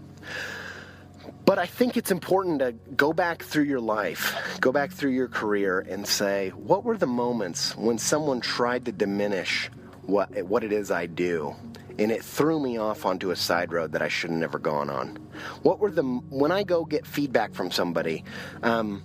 but 1.45 1.61
I 1.61 1.67
think 1.67 1.97
it's 1.97 2.11
important 2.11 2.59
to 2.59 2.73
go 2.97 3.13
back 3.13 3.45
through 3.45 3.65
your 3.65 3.81
life, 3.81 4.59
go 4.61 4.73
back 4.73 4.91
through 4.91 5.13
your 5.13 5.29
career, 5.29 5.79
and 5.89 6.05
say, 6.07 6.51
what 6.51 6.83
were 6.83 6.97
the 6.97 7.07
moments 7.07 7.77
when 7.77 7.99
someone 7.99 8.41
tried 8.41 8.85
to 8.87 8.93
diminish 8.93 9.71
what 10.03 10.43
what 10.43 10.65
it 10.65 10.73
is 10.73 10.91
I 10.91 11.07
do, 11.07 11.55
and 12.01 12.11
it 12.11 12.25
threw 12.25 12.59
me 12.59 12.79
off 12.79 13.07
onto 13.07 13.31
a 13.31 13.37
side 13.37 13.73
road 13.73 13.93
that 13.93 14.03
I 14.03 14.09
should 14.09 14.31
have 14.31 14.41
never 14.41 14.59
gone 14.59 14.91
on. 14.91 15.19
What 15.63 15.79
were 15.79 15.91
the 15.91 16.03
when 16.03 16.53
I 16.53 16.63
go 16.63 16.85
get 16.85 17.07
feedback 17.07 17.55
from 17.55 17.71
somebody? 17.71 18.25
Um, 18.63 19.03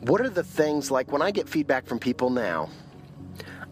what 0.00 0.20
are 0.20 0.30
the 0.30 0.44
things 0.44 0.90
like 0.90 1.12
when 1.12 1.22
I 1.22 1.30
get 1.30 1.48
feedback 1.48 1.86
from 1.86 1.98
people 1.98 2.30
now? 2.30 2.70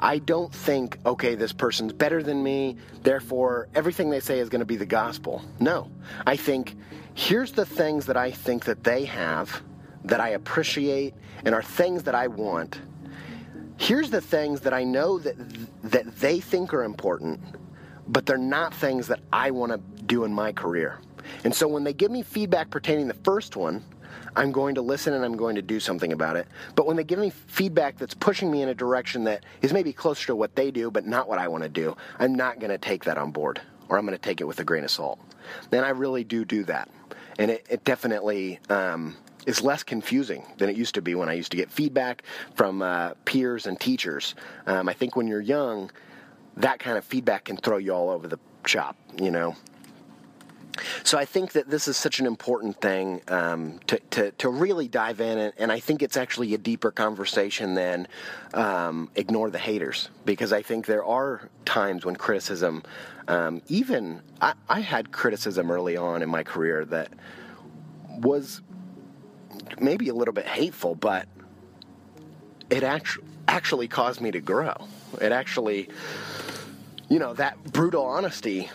I 0.01 0.18
don't 0.18 0.55
think, 0.55 0.99
okay, 1.05 1.35
this 1.35 1.53
person's 1.53 1.92
better 1.92 2.23
than 2.23 2.42
me, 2.42 2.77
therefore 3.03 3.68
everything 3.75 4.11
they 4.11 4.21
say 4.21 4.38
is 4.38 4.49
going 4.49 4.61
to 4.61 4.66
be 4.66 4.77
the 4.77 4.87
gospel. 4.87 5.42
No. 5.59 5.90
I 6.25 6.37
think 6.37 6.77
here's 7.14 7.53
the 7.53 7.66
things 7.66 8.07
that 8.07 8.16
I 8.16 8.31
think 8.31 8.66
that 8.66 8.85
they 8.85 9.07
have 9.07 9.62
that 10.05 10.21
I 10.21 10.31
appreciate 10.31 11.14
and 11.44 11.55
are 11.55 11.62
things 11.62 12.05
that 12.05 12.14
I 12.14 12.29
want 12.29 12.81
here's 13.79 14.11
the 14.11 14.21
things 14.21 14.61
that 14.61 14.75
I 14.75 14.85
know 14.85 15.18
that 15.18 15.37
that 15.85 16.16
they 16.16 16.40
think 16.40 16.75
are 16.75 16.85
important, 16.85 17.40
but 18.07 18.27
they're 18.27 18.37
not 18.37 18.75
things 18.75 19.07
that 19.07 19.21
I 19.33 19.53
want 19.53 19.73
to 19.73 20.03
do 20.03 20.25
in 20.25 20.35
my 20.35 20.53
career. 20.53 21.01
And 21.45 21.55
so 21.55 21.69
when 21.69 21.85
they 21.85 21.93
give 21.93 22.11
me 22.11 22.23
feedback 22.23 22.71
pertaining 22.71 23.09
the 23.09 23.14
first 23.14 23.57
one, 23.57 23.85
I'm 24.37 24.53
going 24.53 24.75
to 24.77 24.83
listen 24.83 25.14
and 25.14 25.25
I'm 25.25 25.37
going 25.37 25.57
to 25.57 25.62
do 25.62 25.81
something 25.81 26.12
about 26.12 26.37
it. 26.37 26.47
But 26.75 26.87
when 26.87 26.97
they 26.97 27.05
give 27.05 27.19
me 27.19 27.31
feedback 27.31 27.99
that's 27.99 28.14
pushing 28.14 28.51
me 28.51 28.62
in 28.62 28.69
a 28.69 28.75
direction 28.75 29.25
that 29.25 29.45
is 29.62 29.73
maybe 29.73 29.93
closer 29.93 30.27
to 30.29 30.37
what 30.37 30.55
they 30.55 30.71
do, 30.71 30.91
but 30.91 31.07
not 31.07 31.29
what 31.29 31.38
I 31.38 31.49
want 31.49 31.64
to 31.64 31.69
do, 31.69 31.97
I'm 32.19 32.35
not 32.35 32.61
going 32.61 32.71
to 32.71 32.79
take 32.79 33.05
that 33.05 33.19
on 33.19 33.31
board, 33.31 33.61
or 33.88 33.99
I'm 33.99 34.07
going 34.07 34.17
to 34.17 34.23
take 34.23 34.41
it 34.41 34.45
with 34.45 34.61
a 34.61 34.64
grain 34.64 34.85
of 34.85 34.91
salt. 34.91 35.19
Then 35.71 35.85
I 35.85 35.91
really 35.91 36.25
do 36.25 36.45
do 36.45 36.64
that, 36.64 36.88
and 37.38 37.51
it, 37.51 37.67
it 37.69 37.85
definitely 37.85 38.61
um, 38.69 39.17
is 39.47 39.62
less 39.62 39.83
confusing 39.83 40.45
than 40.59 40.69
it 40.69 40.77
used 40.77 40.95
to 40.95 41.03
be 41.03 41.14
when 41.14 41.29
I 41.29 41.33
used 41.33 41.51
to 41.53 41.57
get 41.57 41.71
feedback 41.71 42.23
from 42.55 42.83
uh, 42.83 43.14
peers 43.25 43.67
and 43.67 43.81
teachers. 43.81 44.35
Um, 44.67 44.88
I 44.88 44.93
think 44.93 45.17
when 45.17 45.27
you're 45.27 45.41
young, 45.41 45.91
that 46.59 46.79
kind 46.79 46.99
of 46.99 47.05
feedback 47.05 47.45
can 47.45 47.57
throw 47.57 47.79
you 47.79 47.93
all 47.93 48.11
over 48.11 48.29
the 48.29 48.38
shop, 48.67 48.97
you 49.21 49.31
know. 49.31 49.57
So 51.05 51.19
I 51.19 51.25
think 51.25 51.53
that 51.53 51.69
this 51.69 51.88
is 51.88 51.97
such 51.97 52.21
an 52.21 52.27
important 52.27 52.81
thing 52.81 53.21
um, 53.29 53.81
to, 53.87 53.99
to, 54.11 54.31
to, 54.33 54.49
really 54.49 54.88
dive 54.88 55.21
in, 55.21 55.38
and, 55.38 55.53
and, 55.59 55.73
I 55.73 55.81
think 55.81 56.03
it's 56.03 56.17
actually 56.17 56.55
a 56.55 56.59
deeper 56.59 56.91
conversation 56.91 57.75
than 57.75 58.09
um, 58.55 59.11
ignore 59.14 59.51
the 59.51 59.59
haters, 59.59 60.09
because 60.25 60.53
I 60.53 60.62
think 60.62 60.87
there 60.87 61.05
are 61.05 61.49
times 61.64 62.05
when 62.05 62.17
criticism, 62.17 62.83
um, 63.29 63.62
even 63.69 64.21
I, 64.41 64.55
I, 64.69 64.81
had 64.81 65.12
criticism 65.12 65.71
early 65.71 65.97
on 65.97 66.23
in 66.23 66.29
my 66.29 66.43
career 66.43 66.85
that 66.87 67.12
was 68.19 68.62
maybe 69.81 70.09
a 70.09 70.14
little 70.14 70.35
bit 70.35 70.47
hateful, 70.47 70.95
but 70.95 71.29
it 72.71 72.83
actually 72.83 73.25
actually 73.49 73.88
caused 73.88 74.21
me 74.21 74.31
to 74.31 74.41
grow. 74.41 74.75
It 75.21 75.33
actually, 75.33 75.88
you 77.09 77.19
know, 77.19 77.35
that 77.35 77.62
brutal 77.73 78.05
honesty. 78.05 78.71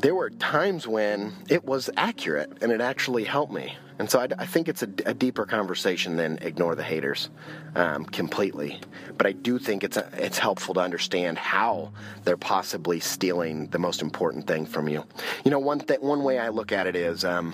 There 0.00 0.14
were 0.14 0.30
times 0.30 0.88
when 0.88 1.34
it 1.50 1.64
was 1.64 1.90
accurate, 1.94 2.62
and 2.62 2.72
it 2.72 2.80
actually 2.80 3.24
helped 3.24 3.52
me. 3.52 3.76
And 3.98 4.10
so 4.10 4.18
I, 4.18 4.28
I 4.38 4.46
think 4.46 4.68
it's 4.68 4.82
a, 4.82 4.88
a, 5.04 5.12
deeper 5.12 5.44
conversation 5.44 6.16
than 6.16 6.38
ignore 6.40 6.74
the 6.74 6.82
haters 6.82 7.28
um, 7.74 8.06
completely. 8.06 8.80
But 9.18 9.26
I 9.26 9.32
do 9.32 9.58
think 9.58 9.84
it's 9.84 9.98
a, 9.98 10.08
it's 10.14 10.38
helpful 10.38 10.72
to 10.74 10.80
understand 10.80 11.36
how 11.36 11.92
they're 12.24 12.38
possibly 12.38 12.98
stealing 12.98 13.66
the 13.66 13.78
most 13.78 14.00
important 14.00 14.46
thing 14.46 14.64
from 14.64 14.88
you. 14.88 15.04
You 15.44 15.50
know, 15.50 15.58
one 15.58 15.80
th- 15.80 16.00
one 16.00 16.24
way 16.24 16.38
I 16.38 16.48
look 16.48 16.72
at 16.72 16.86
it 16.86 16.96
is 16.96 17.26
um, 17.26 17.52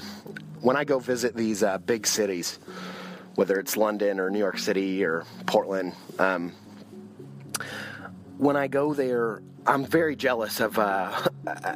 when 0.61 0.76
I 0.76 0.85
go 0.85 1.00
visit 1.00 1.35
these 1.35 1.64
uh, 1.64 1.78
big 1.78 2.06
cities, 2.06 2.61
whether 3.35 3.59
it's 3.59 3.76
London 3.76 4.20
or 4.20 4.30
New 4.30 4.38
York 4.38 4.59
City 4.59 5.04
or 5.04 5.24
Portland. 5.46 5.94
Um, 6.20 6.52
when 8.38 8.54
I 8.56 8.68
go 8.68 8.94
there, 8.94 9.42
I'm 9.66 9.85
very 9.85 10.14
jealous 10.14 10.61
of 10.61 10.79
uh, 10.79 11.29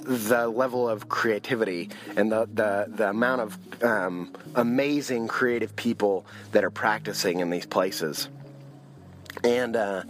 the 0.04 0.48
level 0.48 0.88
of 0.88 1.08
creativity 1.08 1.90
and 2.16 2.30
the 2.30 2.48
the, 2.52 2.86
the 2.88 3.10
amount 3.10 3.40
of 3.40 3.82
um, 3.82 4.32
amazing 4.54 5.26
creative 5.26 5.74
people 5.74 6.24
that 6.52 6.64
are 6.64 6.70
practicing 6.70 7.40
in 7.40 7.50
these 7.50 7.66
places, 7.66 8.28
and 9.42 9.74
uh, 9.74 10.04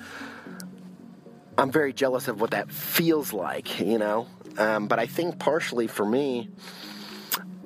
I'm 1.57 1.71
very 1.71 1.93
jealous 1.93 2.29
of 2.29 2.41
what 2.41 2.51
that 2.51 2.71
feels 2.71 3.33
like, 3.33 3.81
you 3.81 3.99
know. 3.99 4.27
Um, 4.59 4.87
but 4.87 4.99
I 4.99 5.07
think 5.07 5.39
partially 5.39 5.87
for 5.87 6.05
me, 6.05 6.51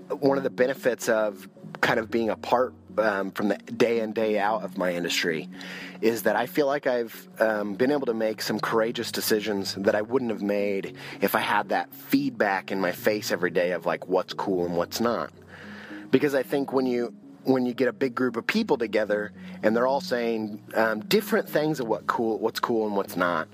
one 0.08 0.38
of 0.38 0.44
the 0.44 0.50
benefits 0.50 1.08
of 1.08 1.48
kind 1.80 1.98
of 1.98 2.10
being 2.10 2.30
a 2.30 2.36
part 2.36 2.72
um, 2.98 3.30
from 3.30 3.48
the 3.48 3.56
day 3.56 4.00
in 4.00 4.12
day 4.12 4.38
out 4.38 4.62
of 4.62 4.78
my 4.78 4.92
industry 4.92 5.48
is 6.00 6.22
that 6.22 6.36
I 6.36 6.46
feel 6.46 6.66
like 6.66 6.86
I've 6.86 7.28
um, 7.38 7.74
been 7.74 7.90
able 7.90 8.06
to 8.06 8.14
make 8.14 8.42
some 8.42 8.60
courageous 8.60 9.10
decisions 9.10 9.74
that 9.74 9.94
I 9.94 10.02
wouldn't 10.02 10.30
have 10.30 10.42
made 10.42 10.96
if 11.20 11.34
I 11.34 11.40
had 11.40 11.70
that 11.70 11.94
feedback 11.94 12.70
in 12.70 12.80
my 12.80 12.92
face 12.92 13.32
every 13.32 13.50
day 13.50 13.72
of 13.72 13.86
like 13.86 14.06
what's 14.06 14.34
cool 14.34 14.66
and 14.66 14.76
what's 14.76 15.00
not. 15.00 15.32
Because 16.10 16.34
I 16.34 16.42
think 16.42 16.72
when 16.72 16.86
you 16.86 17.14
when 17.44 17.66
you 17.66 17.74
get 17.74 17.88
a 17.88 17.92
big 17.92 18.14
group 18.14 18.36
of 18.36 18.46
people 18.46 18.76
together 18.76 19.32
and 19.62 19.76
they're 19.76 19.86
all 19.86 20.00
saying 20.00 20.62
um, 20.74 21.00
different 21.00 21.48
things 21.48 21.80
of 21.80 21.86
what 21.86 22.06
cool, 22.06 22.38
what's 22.38 22.60
cool 22.60 22.86
and 22.86 22.96
what's 22.96 23.16
not, 23.16 23.48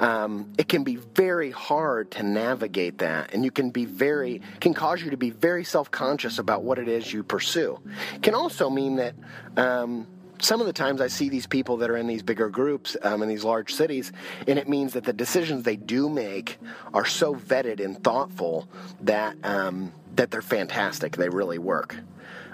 um, 0.00 0.52
it 0.58 0.68
can 0.68 0.84
be 0.84 0.96
very 0.96 1.50
hard 1.50 2.10
to 2.12 2.22
navigate 2.22 2.98
that, 2.98 3.32
and 3.32 3.44
you 3.44 3.50
can 3.50 3.70
be 3.70 3.84
very 3.84 4.42
can 4.60 4.74
cause 4.74 5.02
you 5.02 5.10
to 5.10 5.16
be 5.16 5.30
very 5.30 5.64
self 5.64 5.90
conscious 5.90 6.38
about 6.38 6.62
what 6.62 6.78
it 6.78 6.88
is 6.88 7.12
you 7.12 7.22
pursue. 7.22 7.78
It 8.14 8.22
can 8.22 8.34
also 8.34 8.70
mean 8.70 8.96
that. 8.96 9.14
Um, 9.56 10.06
some 10.38 10.60
of 10.60 10.66
the 10.66 10.72
times 10.74 11.00
I 11.00 11.06
see 11.06 11.30
these 11.30 11.46
people 11.46 11.78
that 11.78 11.88
are 11.88 11.96
in 11.96 12.06
these 12.06 12.22
bigger 12.22 12.50
groups 12.50 12.94
um, 13.02 13.22
in 13.22 13.28
these 13.30 13.42
large 13.42 13.72
cities, 13.72 14.12
and 14.46 14.58
it 14.58 14.68
means 14.68 14.92
that 14.92 15.04
the 15.04 15.12
decisions 15.14 15.62
they 15.62 15.76
do 15.76 16.10
make 16.10 16.58
are 16.92 17.06
so 17.06 17.34
vetted 17.34 17.82
and 17.82 18.02
thoughtful 18.04 18.68
that 19.00 19.34
um, 19.44 19.92
that 20.16 20.30
they're 20.30 20.42
fantastic. 20.42 21.16
They 21.16 21.30
really 21.30 21.58
work. 21.58 21.96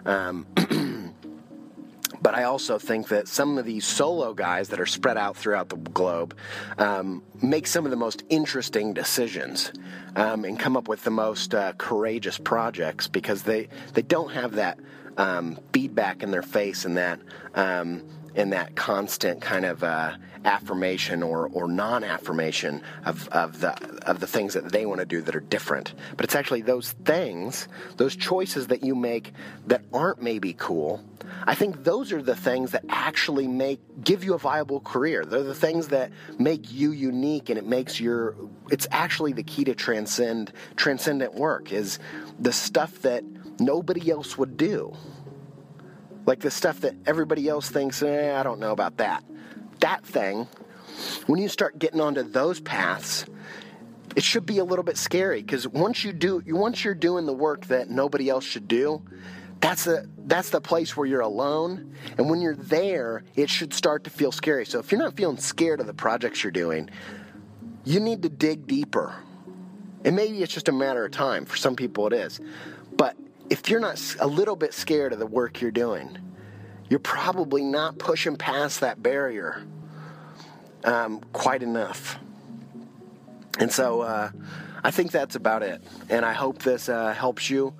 Um, 0.04 0.46
but 2.22 2.34
I 2.34 2.44
also 2.44 2.78
think 2.78 3.08
that 3.08 3.26
some 3.28 3.58
of 3.58 3.64
these 3.64 3.84
solo 3.84 4.32
guys 4.32 4.68
that 4.68 4.80
are 4.80 4.86
spread 4.86 5.16
out 5.16 5.36
throughout 5.36 5.68
the 5.68 5.76
globe 5.76 6.36
um, 6.78 7.22
make 7.42 7.66
some 7.66 7.84
of 7.84 7.90
the 7.90 7.96
most 7.96 8.22
interesting 8.28 8.92
decisions 8.94 9.72
um, 10.14 10.44
and 10.44 10.58
come 10.58 10.76
up 10.76 10.88
with 10.88 11.02
the 11.04 11.10
most 11.10 11.54
uh, 11.54 11.72
courageous 11.78 12.38
projects 12.38 13.08
because 13.08 13.42
they, 13.42 13.68
they 13.94 14.02
don't 14.02 14.32
have 14.32 14.52
that 14.52 14.78
um, 15.16 15.58
feedback 15.72 16.22
in 16.22 16.30
their 16.30 16.42
face 16.42 16.84
and 16.84 16.96
that 16.96 17.20
and 18.34 18.52
that 18.52 18.74
constant 18.76 19.40
kind 19.40 19.64
of 19.64 19.82
uh, 19.82 20.14
affirmation 20.44 21.22
or, 21.22 21.48
or 21.48 21.68
non-affirmation 21.68 22.82
of, 23.04 23.28
of 23.28 23.60
the 23.60 23.72
of 24.06 24.20
the 24.20 24.26
things 24.26 24.54
that 24.54 24.72
they 24.72 24.86
want 24.86 24.98
to 25.00 25.06
do 25.06 25.20
that 25.22 25.36
are 25.36 25.40
different. 25.40 25.94
But 26.16 26.24
it's 26.24 26.34
actually 26.34 26.62
those 26.62 26.92
things, 27.04 27.68
those 27.96 28.16
choices 28.16 28.68
that 28.68 28.82
you 28.82 28.94
make 28.94 29.32
that 29.66 29.82
aren't 29.92 30.22
maybe 30.22 30.54
cool. 30.54 31.04
I 31.46 31.54
think 31.54 31.84
those 31.84 32.12
are 32.12 32.22
the 32.22 32.36
things 32.36 32.72
that 32.72 32.84
actually 32.88 33.46
make 33.46 33.80
give 34.02 34.24
you 34.24 34.34
a 34.34 34.38
viable 34.38 34.80
career. 34.80 35.24
They're 35.24 35.42
the 35.42 35.54
things 35.54 35.88
that 35.88 36.10
make 36.38 36.72
you 36.72 36.92
unique 36.92 37.48
and 37.48 37.58
it 37.58 37.66
makes 37.66 38.00
your 38.00 38.34
it's 38.70 38.86
actually 38.90 39.32
the 39.32 39.42
key 39.42 39.64
to 39.64 39.74
transcend 39.74 40.52
transcendent 40.76 41.34
work 41.34 41.72
is 41.72 41.98
the 42.38 42.52
stuff 42.52 43.02
that 43.02 43.24
nobody 43.60 44.10
else 44.10 44.36
would 44.36 44.56
do. 44.56 44.94
Like 46.24 46.40
the 46.40 46.50
stuff 46.50 46.80
that 46.80 46.94
everybody 47.06 47.48
else 47.48 47.68
thinks, 47.68 48.02
eh, 48.02 48.38
I 48.38 48.42
don't 48.42 48.60
know 48.60 48.72
about 48.72 48.98
that 48.98 49.24
that 49.82 50.04
thing, 50.06 50.46
when 51.26 51.40
you 51.40 51.48
start 51.48 51.78
getting 51.78 52.00
onto 52.00 52.22
those 52.22 52.60
paths, 52.60 53.26
it 54.16 54.22
should 54.22 54.46
be 54.46 54.58
a 54.58 54.64
little 54.64 54.84
bit 54.84 54.96
scary 54.96 55.42
because 55.42 55.68
once 55.68 56.04
you 56.04 56.12
do, 56.12 56.42
once 56.46 56.84
you're 56.84 56.94
doing 56.94 57.26
the 57.26 57.32
work 57.32 57.66
that 57.66 57.90
nobody 57.90 58.28
else 58.28 58.44
should 58.44 58.68
do, 58.68 59.02
that's 59.60 59.84
the 59.84 60.08
that's 60.24 60.50
the 60.50 60.60
place 60.60 60.96
where 60.96 61.06
you're 61.06 61.20
alone. 61.20 61.94
And 62.16 62.30
when 62.30 62.40
you're 62.40 62.56
there, 62.56 63.24
it 63.34 63.50
should 63.50 63.74
start 63.74 64.04
to 64.04 64.10
feel 64.10 64.32
scary. 64.32 64.64
So 64.66 64.78
if 64.78 64.90
you're 64.90 65.00
not 65.00 65.16
feeling 65.16 65.36
scared 65.36 65.80
of 65.80 65.86
the 65.86 65.94
projects 65.94 66.42
you're 66.42 66.52
doing, 66.52 66.88
you 67.84 68.00
need 68.00 68.22
to 68.22 68.28
dig 68.28 68.66
deeper. 68.66 69.14
And 70.04 70.16
maybe 70.16 70.42
it's 70.42 70.52
just 70.52 70.68
a 70.68 70.72
matter 70.72 71.04
of 71.04 71.12
time. 71.12 71.44
For 71.44 71.56
some 71.56 71.76
people, 71.76 72.06
it 72.08 72.12
is. 72.12 72.40
But 72.96 73.16
if 73.52 73.68
you're 73.68 73.80
not 73.80 74.00
a 74.18 74.26
little 74.26 74.56
bit 74.56 74.72
scared 74.72 75.12
of 75.12 75.18
the 75.18 75.26
work 75.26 75.60
you're 75.60 75.70
doing, 75.70 76.16
you're 76.88 76.98
probably 76.98 77.62
not 77.62 77.98
pushing 77.98 78.34
past 78.34 78.80
that 78.80 79.02
barrier 79.02 79.62
um, 80.84 81.20
quite 81.34 81.62
enough. 81.62 82.18
And 83.58 83.70
so 83.70 84.00
uh, 84.00 84.30
I 84.82 84.90
think 84.90 85.10
that's 85.10 85.36
about 85.36 85.62
it. 85.62 85.82
And 86.08 86.24
I 86.24 86.32
hope 86.32 86.62
this 86.62 86.88
uh, 86.88 87.12
helps 87.12 87.50
you. 87.50 87.74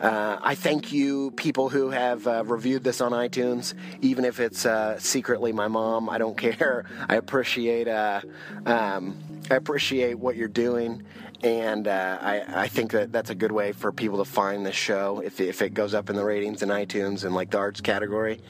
Uh, 0.00 0.38
I 0.40 0.54
thank 0.54 0.90
you, 0.90 1.32
people 1.32 1.68
who 1.68 1.90
have 1.90 2.26
uh, 2.26 2.42
reviewed 2.46 2.82
this 2.82 3.02
on 3.02 3.12
iTunes, 3.12 3.74
even 4.00 4.24
if 4.24 4.40
it's 4.40 4.64
uh, 4.64 4.98
secretly 4.98 5.52
my 5.52 5.68
mom. 5.68 6.08
I 6.08 6.16
don't 6.16 6.38
care. 6.48 6.86
I 7.10 7.16
appreciate. 7.16 7.88
Uh, 7.88 8.22
um, 8.64 9.18
I 9.50 9.56
appreciate 9.56 10.14
what 10.18 10.36
you're 10.36 10.46
doing, 10.46 11.02
and 11.42 11.88
uh, 11.88 12.18
I, 12.20 12.62
I, 12.62 12.68
think 12.68 12.92
that 12.92 13.10
that's 13.10 13.30
a 13.30 13.34
good 13.34 13.50
way 13.50 13.72
for 13.72 13.90
people 13.90 14.18
to 14.18 14.24
find 14.24 14.64
this 14.64 14.76
show 14.76 15.20
if, 15.24 15.40
if 15.40 15.60
it 15.60 15.74
goes 15.74 15.92
up 15.92 16.08
in 16.08 16.14
the 16.14 16.24
ratings 16.24 16.62
in 16.62 16.68
iTunes 16.68 17.24
and 17.24 17.34
like 17.34 17.50
the 17.50 17.58
arts 17.58 17.80
category. 17.80 18.40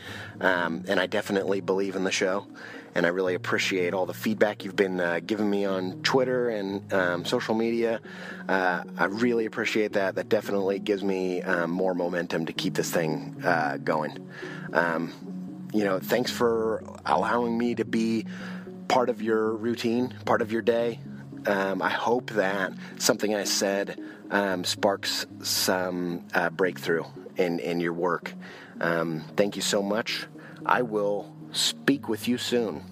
Um, 0.41 0.85
and 0.89 1.01
I 1.01 1.07
definitely 1.07 1.63
believe 1.63 1.97
in 1.97 2.05
the 2.05 2.11
show, 2.11 2.47
and 2.95 3.07
I 3.07 3.09
really 3.09 3.35
appreciate 3.35 3.95
all 3.95 4.05
the 4.05 4.13
feedback 4.13 4.63
you've 4.63 4.77
been 4.77 5.01
uh, 5.01 5.21
giving 5.25 5.49
me 5.49 5.65
on 5.65 6.03
Twitter 6.03 6.51
and 6.51 6.93
um, 6.93 7.25
social 7.25 7.55
media. 7.55 8.01
Uh, 8.47 8.83
I 8.99 9.07
really 9.07 9.47
appreciate 9.47 9.95
that. 9.95 10.17
That 10.17 10.29
definitely 10.29 10.81
gives 10.81 11.03
me 11.03 11.41
um, 11.43 11.71
more 11.71 11.95
momentum 11.95 12.45
to 12.45 12.53
keep 12.53 12.75
this 12.75 12.91
thing 12.91 13.41
uh, 13.43 13.79
going. 13.79 14.19
Um, 14.75 15.13
you 15.73 15.85
know, 15.85 15.99
thanks 15.99 16.31
for 16.31 16.85
allowing 17.07 17.57
me 17.57 17.75
to 17.77 17.85
be 17.85 18.27
part 18.91 19.09
of 19.09 19.23
your 19.23 19.53
routine, 19.53 20.13
part 20.25 20.43
of 20.43 20.51
your 20.51 20.63
day. 20.63 20.99
Um, 21.47 21.81
I 21.81 21.91
hope 21.91 22.31
that 22.31 22.73
something 22.99 23.35
I 23.35 23.45
said 23.45 24.01
um, 24.31 24.65
sparks 24.65 25.27
some 25.43 26.25
uh, 26.35 26.51
breakthrough 26.51 27.05
in, 27.37 27.61
in 27.61 27.79
your 27.79 27.93
work. 27.93 28.35
Um, 28.81 29.25
thank 29.37 29.55
you 29.55 29.63
so 29.63 29.81
much. 29.81 30.27
I 30.67 30.83
will 30.83 31.33
speak 31.53 32.09
with 32.09 32.27
you 32.27 32.37
soon. 32.37 32.83